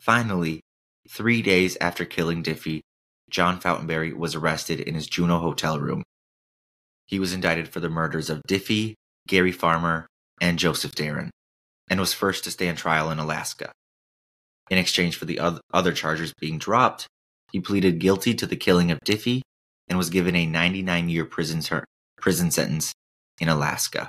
Finally, 0.00 0.60
three 1.08 1.42
days 1.42 1.76
after 1.80 2.04
killing 2.04 2.42
Diffie, 2.42 2.80
John 3.28 3.60
Fautenberry 3.60 4.12
was 4.12 4.34
arrested 4.34 4.80
in 4.80 4.94
his 4.94 5.06
Juneau 5.06 5.38
hotel 5.38 5.78
room. 5.78 6.02
He 7.06 7.18
was 7.18 7.34
indicted 7.34 7.68
for 7.68 7.80
the 7.80 7.90
murders 7.90 8.30
of 8.30 8.42
Diffie, 8.48 8.94
Gary 9.28 9.52
Farmer, 9.52 10.06
and 10.40 10.58
Joseph 10.58 10.92
Darren, 10.92 11.28
and 11.90 12.00
was 12.00 12.14
first 12.14 12.44
to 12.44 12.50
stand 12.50 12.78
trial 12.78 13.10
in 13.10 13.18
Alaska. 13.18 13.72
In 14.70 14.78
exchange 14.78 15.16
for 15.16 15.26
the 15.26 15.40
other 15.72 15.92
charges 15.92 16.32
being 16.40 16.58
dropped, 16.58 17.06
he 17.52 17.60
pleaded 17.60 17.98
guilty 17.98 18.34
to 18.34 18.46
the 18.46 18.56
killing 18.56 18.90
of 18.90 19.00
Diffie 19.04 19.42
and 19.88 19.98
was 19.98 20.08
given 20.08 20.36
a 20.36 20.46
99 20.46 21.08
year 21.08 21.24
prison, 21.24 21.60
ter- 21.60 21.84
prison 22.16 22.50
sentence 22.50 22.92
in 23.40 23.48
Alaska. 23.48 24.08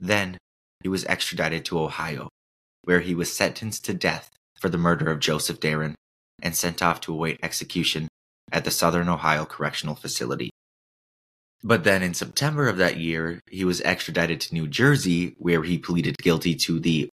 Then, 0.00 0.38
he 0.82 0.88
was 0.88 1.04
extradited 1.04 1.66
to 1.66 1.78
Ohio, 1.78 2.30
where 2.82 3.00
he 3.00 3.14
was 3.14 3.32
sentenced 3.32 3.84
to 3.84 3.94
death 3.94 4.30
for 4.62 4.68
the 4.68 4.78
murder 4.78 5.10
of 5.10 5.18
Joseph 5.18 5.58
Darren 5.58 5.94
and 6.40 6.54
sent 6.54 6.82
off 6.82 7.00
to 7.00 7.12
await 7.12 7.40
execution 7.42 8.06
at 8.52 8.64
the 8.64 8.70
Southern 8.70 9.08
Ohio 9.08 9.44
Correctional 9.44 9.96
Facility. 9.96 10.50
But 11.64 11.82
then 11.82 12.00
in 12.00 12.14
September 12.14 12.68
of 12.68 12.76
that 12.76 12.96
year, 12.96 13.40
he 13.50 13.64
was 13.64 13.80
extradited 13.80 14.40
to 14.42 14.54
New 14.54 14.68
Jersey, 14.68 15.34
where 15.38 15.64
he 15.64 15.78
pleaded 15.78 16.16
guilty 16.18 16.54
to 16.54 16.78
the 16.78 17.08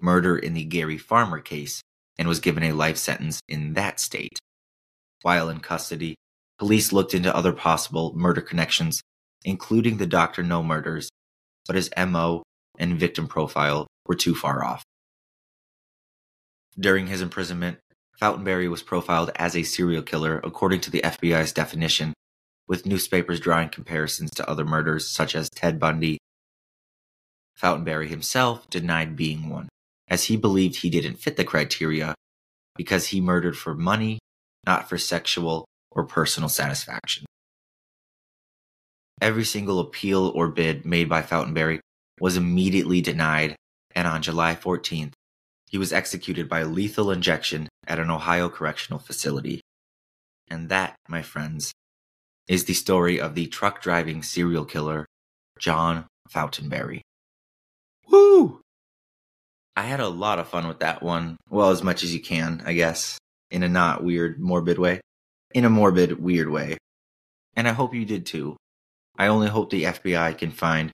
murder 0.00 0.38
in 0.38 0.54
the 0.54 0.62
Gary 0.62 0.96
Farmer 0.96 1.40
case 1.40 1.82
and 2.18 2.28
was 2.28 2.38
given 2.38 2.62
a 2.62 2.72
life 2.72 2.98
sentence 2.98 3.40
in 3.48 3.74
that 3.74 3.98
state. 3.98 4.38
While 5.22 5.48
in 5.48 5.58
custody, 5.58 6.14
police 6.58 6.92
looked 6.92 7.14
into 7.14 7.34
other 7.34 7.52
possible 7.52 8.12
murder 8.14 8.40
connections, 8.40 9.02
including 9.44 9.96
the 9.96 10.06
Dr. 10.06 10.44
No 10.44 10.62
murders, 10.62 11.10
but 11.66 11.74
his 11.74 11.90
MO 11.96 12.44
and 12.78 12.98
victim 12.98 13.26
profile 13.26 13.88
were 14.06 14.14
too 14.14 14.36
far 14.36 14.64
off. 14.64 14.84
During 16.78 17.06
his 17.06 17.22
imprisonment, 17.22 17.78
Fautenberry 18.20 18.68
was 18.68 18.82
profiled 18.82 19.30
as 19.36 19.56
a 19.56 19.62
serial 19.62 20.02
killer 20.02 20.40
according 20.44 20.80
to 20.82 20.90
the 20.90 21.00
FBI's 21.00 21.52
definition, 21.52 22.12
with 22.66 22.86
newspapers 22.86 23.40
drawing 23.40 23.68
comparisons 23.68 24.30
to 24.32 24.48
other 24.48 24.64
murders 24.64 25.08
such 25.08 25.34
as 25.34 25.48
Ted 25.48 25.78
Bundy. 25.78 26.18
Fautenberry 27.54 28.08
himself 28.08 28.68
denied 28.68 29.16
being 29.16 29.48
one, 29.48 29.68
as 30.08 30.24
he 30.24 30.36
believed 30.36 30.76
he 30.76 30.90
didn't 30.90 31.16
fit 31.16 31.36
the 31.36 31.44
criteria 31.44 32.14
because 32.76 33.08
he 33.08 33.20
murdered 33.20 33.56
for 33.56 33.74
money, 33.74 34.18
not 34.66 34.88
for 34.88 34.98
sexual 34.98 35.64
or 35.90 36.04
personal 36.04 36.50
satisfaction. 36.50 37.24
Every 39.20 39.44
single 39.44 39.80
appeal 39.80 40.30
or 40.34 40.48
bid 40.48 40.84
made 40.84 41.08
by 41.08 41.22
Fautenberry 41.22 41.80
was 42.20 42.36
immediately 42.36 43.00
denied, 43.00 43.56
and 43.94 44.06
on 44.06 44.20
July 44.20 44.54
14th, 44.54 45.12
he 45.76 45.78
was 45.78 45.92
executed 45.92 46.48
by 46.48 46.62
lethal 46.62 47.10
injection 47.10 47.68
at 47.86 47.98
an 47.98 48.10
Ohio 48.10 48.48
correctional 48.48 48.98
facility. 48.98 49.60
And 50.48 50.70
that, 50.70 50.96
my 51.06 51.20
friends, 51.20 51.70
is 52.48 52.64
the 52.64 52.72
story 52.72 53.20
of 53.20 53.34
the 53.34 53.46
truck 53.46 53.82
driving 53.82 54.22
serial 54.22 54.64
killer, 54.64 55.04
John 55.58 56.06
Fautenberry. 56.30 57.02
Woo! 58.10 58.62
I 59.76 59.82
had 59.82 60.00
a 60.00 60.08
lot 60.08 60.38
of 60.38 60.48
fun 60.48 60.66
with 60.66 60.78
that 60.78 61.02
one. 61.02 61.36
Well, 61.50 61.68
as 61.68 61.82
much 61.82 62.02
as 62.02 62.14
you 62.14 62.22
can, 62.22 62.62
I 62.64 62.72
guess, 62.72 63.18
in 63.50 63.62
a 63.62 63.68
not 63.68 64.02
weird, 64.02 64.40
morbid 64.40 64.78
way. 64.78 65.02
In 65.54 65.66
a 65.66 65.68
morbid, 65.68 66.18
weird 66.18 66.48
way. 66.48 66.78
And 67.54 67.68
I 67.68 67.72
hope 67.72 67.92
you 67.92 68.06
did 68.06 68.24
too. 68.24 68.56
I 69.18 69.26
only 69.26 69.48
hope 69.48 69.68
the 69.68 69.84
FBI 69.84 70.38
can 70.38 70.52
find 70.52 70.90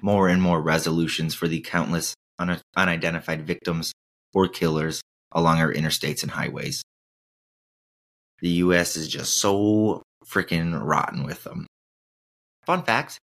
more 0.00 0.28
and 0.28 0.40
more 0.40 0.60
resolutions 0.60 1.34
for 1.34 1.48
the 1.48 1.62
countless 1.62 2.14
un- 2.38 2.60
unidentified 2.76 3.44
victims 3.44 3.92
or 4.34 4.48
killers 4.48 5.00
along 5.32 5.58
our 5.58 5.72
interstates 5.72 6.22
and 6.22 6.32
highways. 6.32 6.82
The 8.40 8.50
US 8.64 8.96
is 8.96 9.08
just 9.08 9.38
so 9.38 10.02
freaking 10.26 10.78
rotten 10.82 11.24
with 11.24 11.44
them. 11.44 11.66
Fun 12.64 12.82
fact 12.82 13.18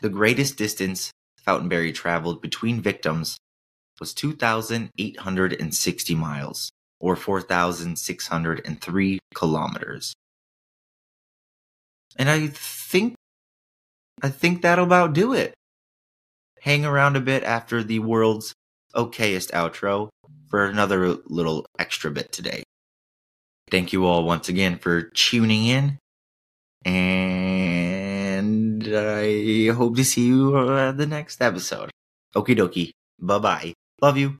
the 0.00 0.08
greatest 0.08 0.56
distance 0.56 1.10
Fautenberry 1.44 1.92
traveled 1.92 2.40
between 2.40 2.80
victims 2.80 3.36
was 3.98 4.14
2,860 4.14 6.14
miles, 6.14 6.70
or 7.00 7.16
4,603 7.16 9.18
kilometers. 9.34 10.14
And 12.16 12.30
I 12.30 12.46
think 12.48 13.16
I 14.22 14.28
think 14.28 14.62
that'll 14.62 14.84
about 14.84 15.14
do 15.14 15.32
it. 15.32 15.54
Hang 16.60 16.84
around 16.84 17.16
a 17.16 17.20
bit 17.20 17.42
after 17.44 17.84
the 17.84 18.00
world's 18.00 18.52
okayest 18.94 19.50
outro 19.52 20.08
for 20.48 20.64
another 20.64 21.16
little 21.26 21.66
extra 21.78 22.10
bit 22.10 22.32
today. 22.32 22.62
Thank 23.70 23.92
you 23.92 24.06
all 24.06 24.24
once 24.24 24.48
again 24.48 24.78
for 24.78 25.02
tuning 25.02 25.66
in. 25.66 25.98
And 26.84 28.82
I 28.88 29.68
hope 29.72 29.96
to 29.96 30.04
see 30.04 30.26
you 30.26 30.56
at 30.78 30.96
the 30.96 31.06
next 31.06 31.42
episode. 31.42 31.90
Okie 32.34 32.56
dokie. 32.56 32.92
Bye 33.18 33.38
bye. 33.38 33.74
Love 34.00 34.16
you. 34.16 34.38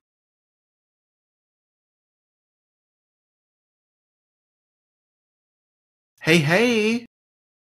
Hey, 6.22 6.38
hey! 6.38 7.06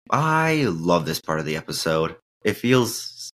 I 0.09 0.65
love 0.69 1.05
this 1.05 1.19
part 1.19 1.39
of 1.39 1.45
the 1.45 1.55
episode. 1.57 2.17
It 2.43 2.53
feels, 2.53 3.31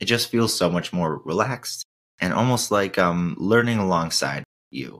it 0.00 0.04
just 0.06 0.28
feels 0.28 0.52
so 0.54 0.68
much 0.68 0.92
more 0.92 1.18
relaxed 1.24 1.84
and 2.20 2.32
almost 2.32 2.70
like 2.70 2.98
I'm 2.98 3.34
learning 3.38 3.78
alongside 3.78 4.44
you. 4.70 4.98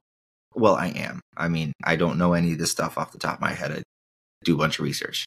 Well, 0.54 0.74
I 0.74 0.88
am. 0.88 1.20
I 1.37 1.48
mean, 1.48 1.72
I 1.85 1.96
don't 1.96 2.18
know 2.18 2.33
any 2.33 2.52
of 2.52 2.59
this 2.59 2.72
stuff 2.72 2.98
off 2.98 3.12
the 3.12 3.18
top 3.18 3.37
of 3.37 3.40
my 3.40 3.52
head. 3.52 3.70
I 3.70 3.83
do 4.44 4.54
a 4.54 4.59
bunch 4.59 4.78
of 4.78 4.85
research. 4.85 5.24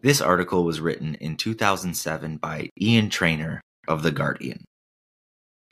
This 0.00 0.20
article 0.20 0.64
was 0.64 0.80
written 0.80 1.14
in 1.14 1.36
2007 1.36 2.36
by 2.36 2.68
Ian 2.80 3.08
Traynor 3.08 3.60
of 3.88 4.02
The 4.02 4.10
Guardian. 4.10 4.64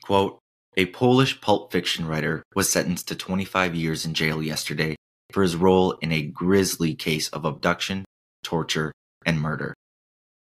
Quote, 0.03 0.39
a 0.75 0.87
Polish 0.87 1.39
pulp 1.39 1.71
fiction 1.71 2.07
writer 2.07 2.41
was 2.55 2.69
sentenced 2.69 3.07
to 3.09 3.15
25 3.15 3.75
years 3.75 4.05
in 4.05 4.15
jail 4.15 4.41
yesterday 4.41 4.95
for 5.31 5.43
his 5.43 5.55
role 5.55 5.91
in 6.01 6.11
a 6.11 6.23
grisly 6.23 6.95
case 6.95 7.29
of 7.29 7.45
abduction, 7.45 8.05
torture, 8.43 8.91
and 9.23 9.39
murder. 9.39 9.75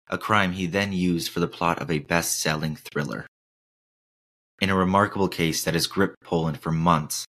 A 0.09 0.17
crime 0.17 0.53
he 0.53 0.67
then 0.67 0.93
used 0.93 1.31
for 1.31 1.41
the 1.41 1.47
plot 1.47 1.81
of 1.81 1.91
a 1.91 1.99
best 1.99 2.39
selling 2.39 2.77
thriller. 2.77 3.25
In 4.61 4.69
a 4.69 4.75
remarkable 4.75 5.27
case 5.27 5.63
that 5.63 5.73
has 5.73 5.87
gripped 5.87 6.21
Poland 6.21 6.59
for 6.59 6.71
months, 6.71 7.25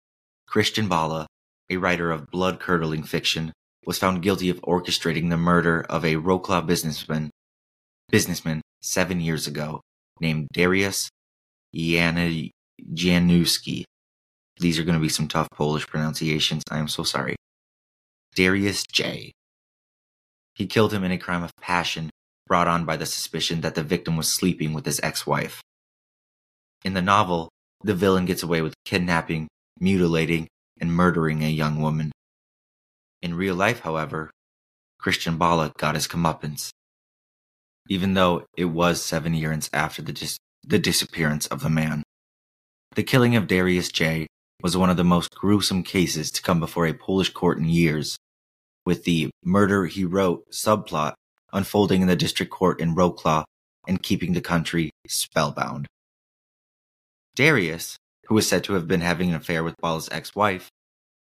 Krystian 0.47 0.87
Bala, 0.87 1.25
a 1.69 1.77
writer 1.77 2.11
of 2.11 2.29
blood 2.29 2.59
curdling 2.59 3.03
fiction, 3.03 3.51
was 3.85 3.97
found 3.97 4.21
guilty 4.21 4.49
of 4.49 4.61
orchestrating 4.61 5.29
the 5.29 5.37
murder 5.37 5.85
of 5.89 6.05
a 6.05 6.15
Wrocław 6.15 6.65
businessman, 6.65 7.31
businessman 8.09 8.61
seven 8.81 9.19
years 9.19 9.47
ago 9.47 9.81
named 10.19 10.47
Dariusz 10.53 11.07
Januski. 12.93 13.83
These 14.59 14.79
are 14.79 14.83
going 14.83 14.97
to 14.97 15.01
be 15.01 15.09
some 15.09 15.27
tough 15.27 15.47
Polish 15.51 15.87
pronunciations. 15.87 16.63
I 16.69 16.77
am 16.77 16.87
so 16.87 17.03
sorry. 17.03 17.35
Darius 18.35 18.83
J. 18.85 19.31
He 20.53 20.67
killed 20.67 20.93
him 20.93 21.03
in 21.03 21.11
a 21.11 21.17
crime 21.17 21.43
of 21.43 21.51
passion 21.59 22.09
brought 22.47 22.67
on 22.67 22.85
by 22.85 22.97
the 22.97 23.05
suspicion 23.05 23.61
that 23.61 23.75
the 23.75 23.83
victim 23.83 24.15
was 24.15 24.31
sleeping 24.31 24.73
with 24.73 24.85
his 24.85 24.99
ex 25.01 25.25
wife. 25.25 25.61
In 26.85 26.93
the 26.93 27.01
novel, 27.01 27.49
the 27.83 27.95
villain 27.95 28.25
gets 28.25 28.43
away 28.43 28.61
with 28.61 28.75
kidnapping, 28.85 29.47
mutilating, 29.79 30.47
and 30.79 30.93
murdering 30.93 31.43
a 31.43 31.49
young 31.49 31.81
woman. 31.81 32.11
In 33.23 33.33
real 33.33 33.55
life, 33.55 33.79
however, 33.79 34.29
Krystian 35.01 35.39
Bala 35.39 35.73
got 35.79 35.95
his 35.95 36.07
comeuppance, 36.07 36.69
even 37.89 38.13
though 38.13 38.45
it 38.55 38.65
was 38.65 39.03
seven 39.03 39.33
years 39.33 39.67
after 39.73 40.03
the, 40.03 40.13
dis- 40.13 40.37
the 40.63 40.77
disappearance 40.77 41.47
of 41.47 41.61
the 41.61 41.71
man. 41.71 42.03
The 42.93 43.01
killing 43.01 43.35
of 43.35 43.47
Darius 43.47 43.91
J. 43.91 44.27
was 44.61 44.77
one 44.77 44.91
of 44.91 44.97
the 44.97 45.03
most 45.03 45.33
gruesome 45.33 45.81
cases 45.81 46.29
to 46.33 46.41
come 46.43 46.59
before 46.59 46.85
a 46.85 46.93
Polish 46.93 47.31
court 47.31 47.57
in 47.57 47.65
years, 47.65 48.15
with 48.85 49.05
the 49.05 49.31
murder 49.43 49.87
he 49.87 50.05
wrote 50.05 50.51
subplot 50.51 51.15
unfolding 51.51 52.03
in 52.03 52.07
the 52.07 52.15
district 52.15 52.51
court 52.51 52.79
in 52.79 52.93
Wrocław 52.93 53.43
and 53.87 54.03
keeping 54.03 54.33
the 54.33 54.41
country 54.41 54.91
spellbound. 55.07 55.87
Dariusz, 57.35 57.97
who 58.27 58.37
is 58.37 58.47
said 58.47 58.63
to 58.63 58.73
have 58.73 58.87
been 58.87 59.01
having 59.01 59.29
an 59.29 59.35
affair 59.35 59.63
with 59.63 59.75
Bala's 59.81 60.09
ex-wife, 60.11 60.69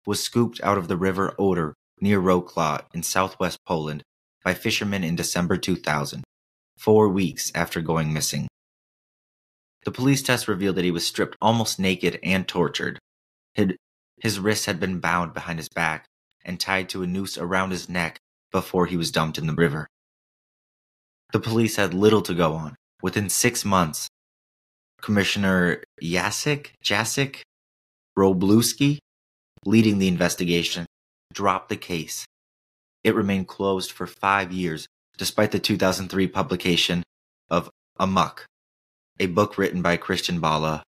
was 0.06 0.24
scooped 0.24 0.60
out 0.64 0.78
of 0.78 0.88
the 0.88 0.98
river 0.98 1.36
Oder 1.38 1.76
near 2.02 2.20
Wrocław 2.20 2.86
in 2.94 3.04
southwest 3.04 3.60
Poland 3.66 4.04
by 4.44 4.54
fishermen 4.54 5.04
in 5.04 5.16
December 5.16 5.58
2000, 5.58 6.24
four 6.78 7.10
weeks 7.10 7.52
after 7.54 7.82
going 7.82 8.12
missing. 8.12 8.48
The 9.86 9.92
police 9.92 10.22
test 10.22 10.48
revealed 10.48 10.76
that 10.78 10.86
he 10.86 10.92
was 10.92 11.06
stripped 11.06 11.38
almost 11.42 11.80
naked 11.80 12.20
and 12.24 12.48
tortured. 12.48 13.00
His 13.54 14.40
wrists 14.40 14.66
had 14.66 14.80
been 14.80 15.00
bound 15.00 15.34
behind 15.34 15.60
his 15.60 15.70
back 15.70 16.06
and 16.44 16.60
tied 16.60 16.90
to 16.90 17.04
a 17.04 17.08
noose 17.08 17.38
around 17.38 17.72
his 17.72 17.88
neck 17.88 18.20
before 18.52 18.88
he 18.88 18.98
was 18.98 19.12
dumped 19.12 19.38
in 19.38 19.48
the 19.48 19.54
river. 19.54 19.88
The 21.32 21.40
police 21.40 21.76
had 21.76 21.94
little 21.94 22.22
to 22.24 22.34
go 22.34 22.54
on. 22.54 22.76
Within 23.02 23.30
six 23.30 23.64
months, 23.64 24.10
Commissioner 25.02 25.84
Jacek, 26.02 27.42
Wroblewski, 28.18 28.98
leading 29.66 30.00
the 30.00 30.08
investigation, 30.08 30.86
dropped 31.34 31.70
the 31.70 31.78
case. 31.78 32.26
It 33.04 33.16
remained 33.16 33.48
closed 33.48 33.92
for 33.92 34.08
five 34.08 34.52
years, 34.52 34.88
despite 35.18 35.52
the 35.52 35.60
2003 35.60 36.28
publication 36.28 37.04
of 37.50 37.70
Amok, 37.98 38.46
a 39.20 39.28
book 39.28 39.58
written 39.58 39.82
by 39.82 39.98
Krystian 39.98 40.40
Bala 40.40 40.84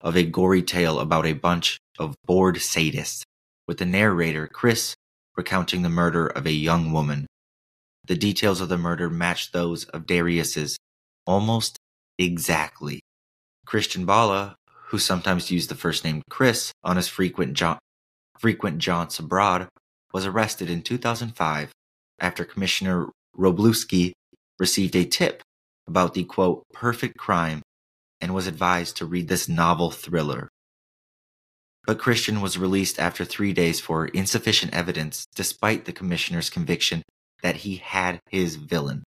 of 0.00 0.16
a 0.16 0.22
gory 0.22 0.62
tale 0.62 0.98
about 0.98 1.26
a 1.26 1.34
bunch 1.34 1.78
of 1.98 2.14
bored 2.24 2.56
sadists, 2.56 3.22
with 3.68 3.78
the 3.78 3.84
narrator, 3.84 4.46
Chris, 4.46 4.94
recounting 5.36 5.82
the 5.82 5.88
murder 5.88 6.26
of 6.26 6.46
a 6.46 6.52
young 6.52 6.92
woman. 6.92 7.26
The 8.06 8.16
details 8.16 8.60
of 8.60 8.68
the 8.68 8.78
murder 8.78 9.10
matched 9.10 9.52
those 9.52 9.84
of 9.84 10.06
Darius's 10.06 10.78
almost 11.26 11.78
exactly. 12.18 13.00
Krystian 13.70 14.04
Bala, 14.04 14.56
who 14.88 14.98
sometimes 14.98 15.52
used 15.52 15.70
the 15.70 15.76
first 15.76 16.02
name 16.02 16.22
Chris 16.28 16.72
on 16.82 16.96
his 16.96 17.06
frequent, 17.06 17.62
frequent 18.36 18.78
jaunts 18.78 19.20
abroad, 19.20 19.68
was 20.12 20.26
arrested 20.26 20.68
in 20.68 20.82
2005 20.82 21.70
after 22.18 22.44
Commissioner 22.44 23.06
Wroblewski 23.38 24.10
received 24.58 24.96
a 24.96 25.04
tip 25.04 25.42
about 25.86 26.14
the 26.14 26.24
quote, 26.24 26.64
perfect 26.72 27.16
crime 27.16 27.62
and 28.20 28.34
was 28.34 28.48
advised 28.48 28.96
to 28.96 29.06
read 29.06 29.28
this 29.28 29.48
novel 29.48 29.92
thriller. 29.92 30.48
But 31.86 31.98
Krystian 31.98 32.42
was 32.42 32.58
released 32.58 32.98
after 32.98 33.24
three 33.24 33.52
days 33.52 33.78
for 33.78 34.06
insufficient 34.06 34.74
evidence, 34.74 35.26
despite 35.36 35.84
the 35.84 35.92
commissioner's 35.92 36.50
conviction 36.50 37.02
that 37.44 37.56
he 37.56 37.76
had 37.76 38.18
his 38.28 38.56
villain. 38.56 39.04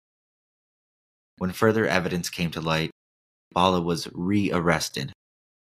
When 1.38 1.53
further 1.53 1.87
evidence 1.87 2.29
came 2.29 2.51
to 2.51 2.61
light, 2.61 2.90
Bala 3.52 3.80
was 3.80 4.08
re 4.12 4.52
arrested. 4.52 5.12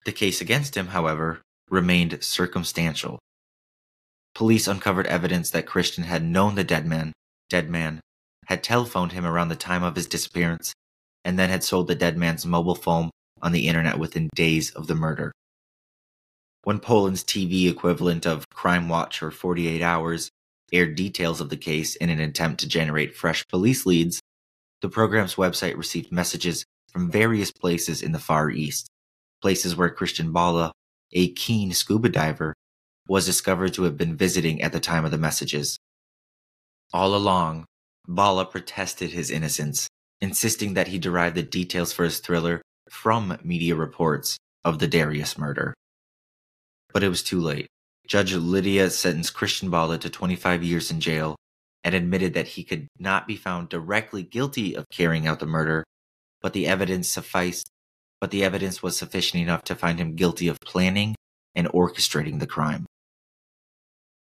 The 0.05 0.11
case 0.11 0.41
against 0.41 0.75
him, 0.75 0.87
however, 0.87 1.41
remained 1.69 2.23
circumstantial. 2.23 3.19
Police 4.35 4.67
uncovered 4.67 5.07
evidence 5.07 5.49
that 5.51 5.65
Krystian 5.65 6.05
had 6.05 6.23
known 6.23 6.55
the 6.55 6.63
dead 6.63 6.85
man, 6.87 7.13
dead 7.49 7.69
man, 7.69 7.99
had 8.47 8.63
telephoned 8.63 9.11
him 9.11 9.25
around 9.25 9.49
the 9.49 9.55
time 9.55 9.83
of 9.83 9.95
his 9.95 10.07
disappearance, 10.07 10.73
and 11.23 11.37
then 11.37 11.49
had 11.49 11.63
sold 11.63 11.87
the 11.87 11.95
dead 11.95 12.17
man's 12.17 12.45
mobile 12.45 12.75
phone 12.75 13.09
on 13.41 13.51
the 13.51 13.67
internet 13.67 13.99
within 13.99 14.29
days 14.35 14.71
of 14.71 14.87
the 14.87 14.95
murder. 14.95 15.31
When 16.63 16.79
Poland's 16.79 17.23
TV 17.23 17.69
equivalent 17.69 18.25
of 18.25 18.49
Crime 18.49 18.87
Watch 18.87 19.21
or 19.21 19.31
48 19.31 19.81
Hours 19.81 20.29
aired 20.71 20.95
details 20.95 21.41
of 21.41 21.49
the 21.49 21.57
case 21.57 21.95
in 21.97 22.09
an 22.09 22.19
attempt 22.19 22.61
to 22.61 22.67
generate 22.67 23.15
fresh 23.15 23.45
police 23.47 23.85
leads, 23.85 24.21
the 24.81 24.89
program's 24.89 25.35
website 25.35 25.77
received 25.77 26.11
messages 26.11 26.65
from 26.93 27.11
various 27.11 27.51
places 27.51 28.01
in 28.01 28.11
the 28.11 28.19
Far 28.19 28.51
East, 28.51 28.87
places 29.41 29.75
where 29.75 29.93
Krystian 29.93 30.31
Bala, 30.31 30.71
a 31.11 31.31
keen 31.33 31.73
scuba 31.73 32.09
diver, 32.09 32.53
was 33.07 33.25
discovered 33.25 33.73
to 33.73 33.83
have 33.83 33.97
been 33.97 34.15
visiting 34.15 34.61
at 34.61 34.71
the 34.71 34.79
time 34.79 35.03
of 35.03 35.11
the 35.11 35.17
messages. 35.17 35.77
All 36.93 37.15
along, 37.15 37.65
Bala 38.07 38.45
protested 38.45 39.11
his 39.11 39.31
innocence, 39.31 39.89
insisting 40.21 40.75
that 40.75 40.87
he 40.87 40.99
derived 40.99 41.35
the 41.35 41.43
details 41.43 41.91
for 41.91 42.03
his 42.03 42.19
thriller 42.19 42.61
from 42.89 43.37
media 43.43 43.75
reports 43.75 44.37
of 44.63 44.79
the 44.79 44.87
Darius 44.87 45.37
murder. 45.37 45.73
But 46.93 47.03
it 47.03 47.09
was 47.09 47.23
too 47.23 47.41
late. 47.41 47.67
Judge 48.07 48.33
Lydia 48.33 48.89
sentenced 48.89 49.33
Krystian 49.33 49.71
Bala 49.71 49.97
to 49.97 50.09
25 50.09 50.63
years 50.63 50.91
in 50.91 50.99
jail 50.99 51.35
and 51.83 51.95
admitted 51.95 52.33
that 52.33 52.49
he 52.49 52.63
could 52.63 52.87
not 52.99 53.27
be 53.27 53.35
found 53.35 53.69
directly 53.69 54.23
guilty 54.23 54.75
of 54.75 54.85
carrying 54.89 55.25
out 55.25 55.39
the 55.39 55.45
murder, 55.45 55.83
but 56.43 56.53
the 56.53 56.67
evidence 56.67 57.09
sufficed 57.09 57.71
but 58.23 58.31
the 58.31 58.45
evidence 58.45 58.81
was 58.81 58.95
sufficient 58.95 59.43
enough 59.43 59.65
to 59.65 59.75
find 59.75 59.99
him 59.99 60.15
guilty 60.15 60.47
of 60.47 60.57
planning 60.61 61.13
and 61.55 61.67
orchestrating 61.67 62.39
the 62.39 62.47
crime. 62.47 62.85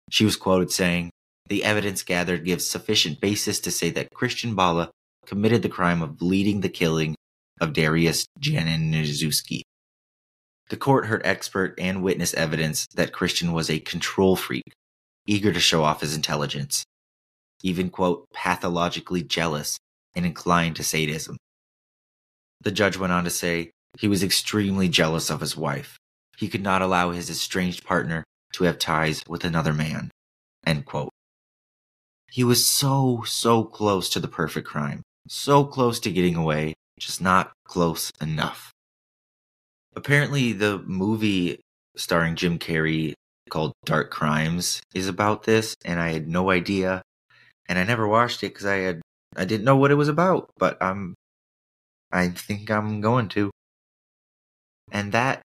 She 0.10 0.24
was 0.24 0.38
quoted 0.38 0.72
saying, 0.72 1.10
The 1.48 1.66
evidence 1.66 2.02
gathered 2.04 2.46
gives 2.46 2.66
sufficient 2.66 3.20
basis 3.20 3.60
to 3.60 3.72
say 3.72 3.90
that 3.90 4.14
Krystian 4.14 4.56
Bala 4.56 4.90
committed 5.26 5.64
the 5.64 5.68
crime 5.68 6.02
of 6.02 6.22
leading 6.22 6.62
the 6.62 6.70
killing 6.70 7.14
of 7.60 7.74
Darius 7.74 8.26
Janiszewski. 8.40 9.64
The 10.70 10.78
court 10.78 11.08
heard 11.08 11.24
expert 11.26 11.78
and 11.78 12.02
witness 12.02 12.34
evidence 12.34 12.88
that 12.96 13.12
Krystian 13.12 13.52
was 13.52 13.70
a 13.70 13.80
control 13.80 14.38
freak, 14.38 14.72
eager 15.26 15.52
to 15.52 15.60
show 15.60 15.84
off 15.84 16.00
his 16.00 16.16
intelligence, 16.16 16.86
even, 17.64 17.90
quote, 17.90 18.30
pathologically 18.34 19.24
jealous 19.24 19.78
and 20.16 20.26
inclined 20.26 20.78
to 20.78 20.86
sadism. 20.86 21.36
The 22.62 22.72
judge 22.72 22.98
went 22.98 23.13
on 23.13 23.24
to 23.24 23.30
say 23.30 23.72
he 23.98 24.08
was 24.08 24.24
extremely 24.24 24.89
jealous 24.89 25.30
of 25.30 25.41
his 25.41 25.56
wife. 25.56 25.98
He 26.38 26.48
could 26.48 26.63
not 26.63 26.82
allow 26.82 27.12
his 27.12 27.30
estranged 27.30 27.86
partner 27.86 28.24
to 28.54 28.63
have 28.65 28.80
ties 28.80 29.24
with 29.28 29.43
another 29.43 29.74
man. 29.74 30.12
He 32.32 32.43
was 32.43 32.67
so, 32.67 33.24
so 33.26 33.63
close 33.63 34.10
to 34.10 34.19
the 34.19 34.28
perfect 34.28 34.67
crime, 34.67 35.02
so 35.28 35.63
close 35.65 36.00
to 36.02 36.12
getting 36.12 36.36
away, 36.36 36.76
just 37.00 37.22
not 37.22 37.52
close 37.65 38.12
enough. 38.22 38.72
Apparently, 39.95 40.54
the 40.54 40.80
movie 40.80 41.60
starring 41.95 42.36
Jim 42.36 42.60
Carrey 42.60 43.13
called 43.50 43.74
Dark 43.84 44.12
Crimes 44.12 44.82
is 44.93 45.08
about 45.08 45.43
this, 45.43 45.76
and 45.84 46.00
I 46.00 46.10
had 46.10 46.28
no 46.28 46.52
idea, 46.52 47.02
and 47.67 47.80
I 47.80 47.84
never 47.84 48.08
watched 48.08 48.43
it 48.43 48.54
because 48.54 48.65
I 48.65 48.78
had 48.78 49.02
I 49.36 49.45
didn't 49.45 49.65
know 49.65 49.76
what 49.76 49.91
it 49.91 49.95
was 49.95 50.08
about. 50.08 50.50
But 50.58 50.78
I'm, 50.82 51.15
I 52.12 52.30
think 52.30 52.72
I'm 52.72 53.02
going 53.02 53.30
to. 53.30 53.52
And 54.91 55.12
that, 55.12 55.41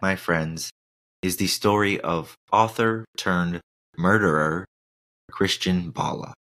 my 0.00 0.16
friends, 0.16 0.70
is 1.22 1.36
the 1.36 1.46
story 1.46 2.00
of 2.00 2.34
author 2.52 3.04
turned 3.16 3.60
murderer 3.96 4.66
Krystian 5.32 5.92
Bala. 5.92 6.34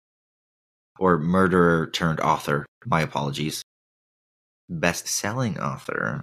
Or 0.99 1.17
murderer 1.17 1.89
turned 1.89 2.19
author. 2.19 2.65
My 2.85 3.01
apologies. 3.01 3.63
Best 4.69 5.07
selling 5.07 5.59
author. 5.59 6.21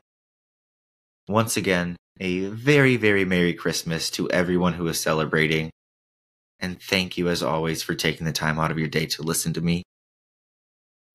Once 1.28 1.56
again, 1.56 1.96
a 2.20 2.46
very, 2.46 2.96
very 2.96 3.24
Merry 3.24 3.54
Christmas 3.54 4.10
to 4.10 4.30
everyone 4.30 4.74
who 4.74 4.86
is 4.86 5.00
celebrating. 5.00 5.70
And 6.60 6.80
thank 6.80 7.16
you, 7.16 7.28
as 7.28 7.42
always, 7.42 7.82
for 7.82 7.94
taking 7.94 8.26
the 8.26 8.32
time 8.32 8.58
out 8.58 8.70
of 8.70 8.78
your 8.78 8.88
day 8.88 9.06
to 9.06 9.22
listen 9.22 9.52
to 9.54 9.60
me. 9.60 9.82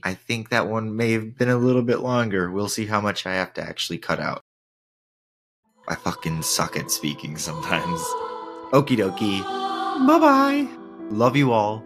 I 0.06 0.14
think 0.14 0.50
that 0.50 0.68
one 0.68 0.96
may 0.96 1.14
have 1.14 1.36
been 1.36 1.50
a 1.50 1.58
little 1.58 1.82
bit 1.82 2.00
longer. 2.00 2.52
We'll 2.52 2.70
see 2.70 2.86
how 2.86 3.02
much 3.02 3.26
I 3.26 3.34
have 3.34 3.56
to 3.56 3.64
actually 3.64 3.98
cut 3.98 4.20
out. 4.20 4.44
I 5.88 5.96
fucking 5.96 6.44
suck 6.44 6.78
at 6.78 6.92
speaking 6.92 7.38
sometimes. 7.38 8.00
Okie 8.72 8.98
dokie. 8.98 9.42
Bye 10.08 10.20
bye. 10.20 10.68
Love 11.10 11.36
you 11.36 11.52
all. 11.52 11.84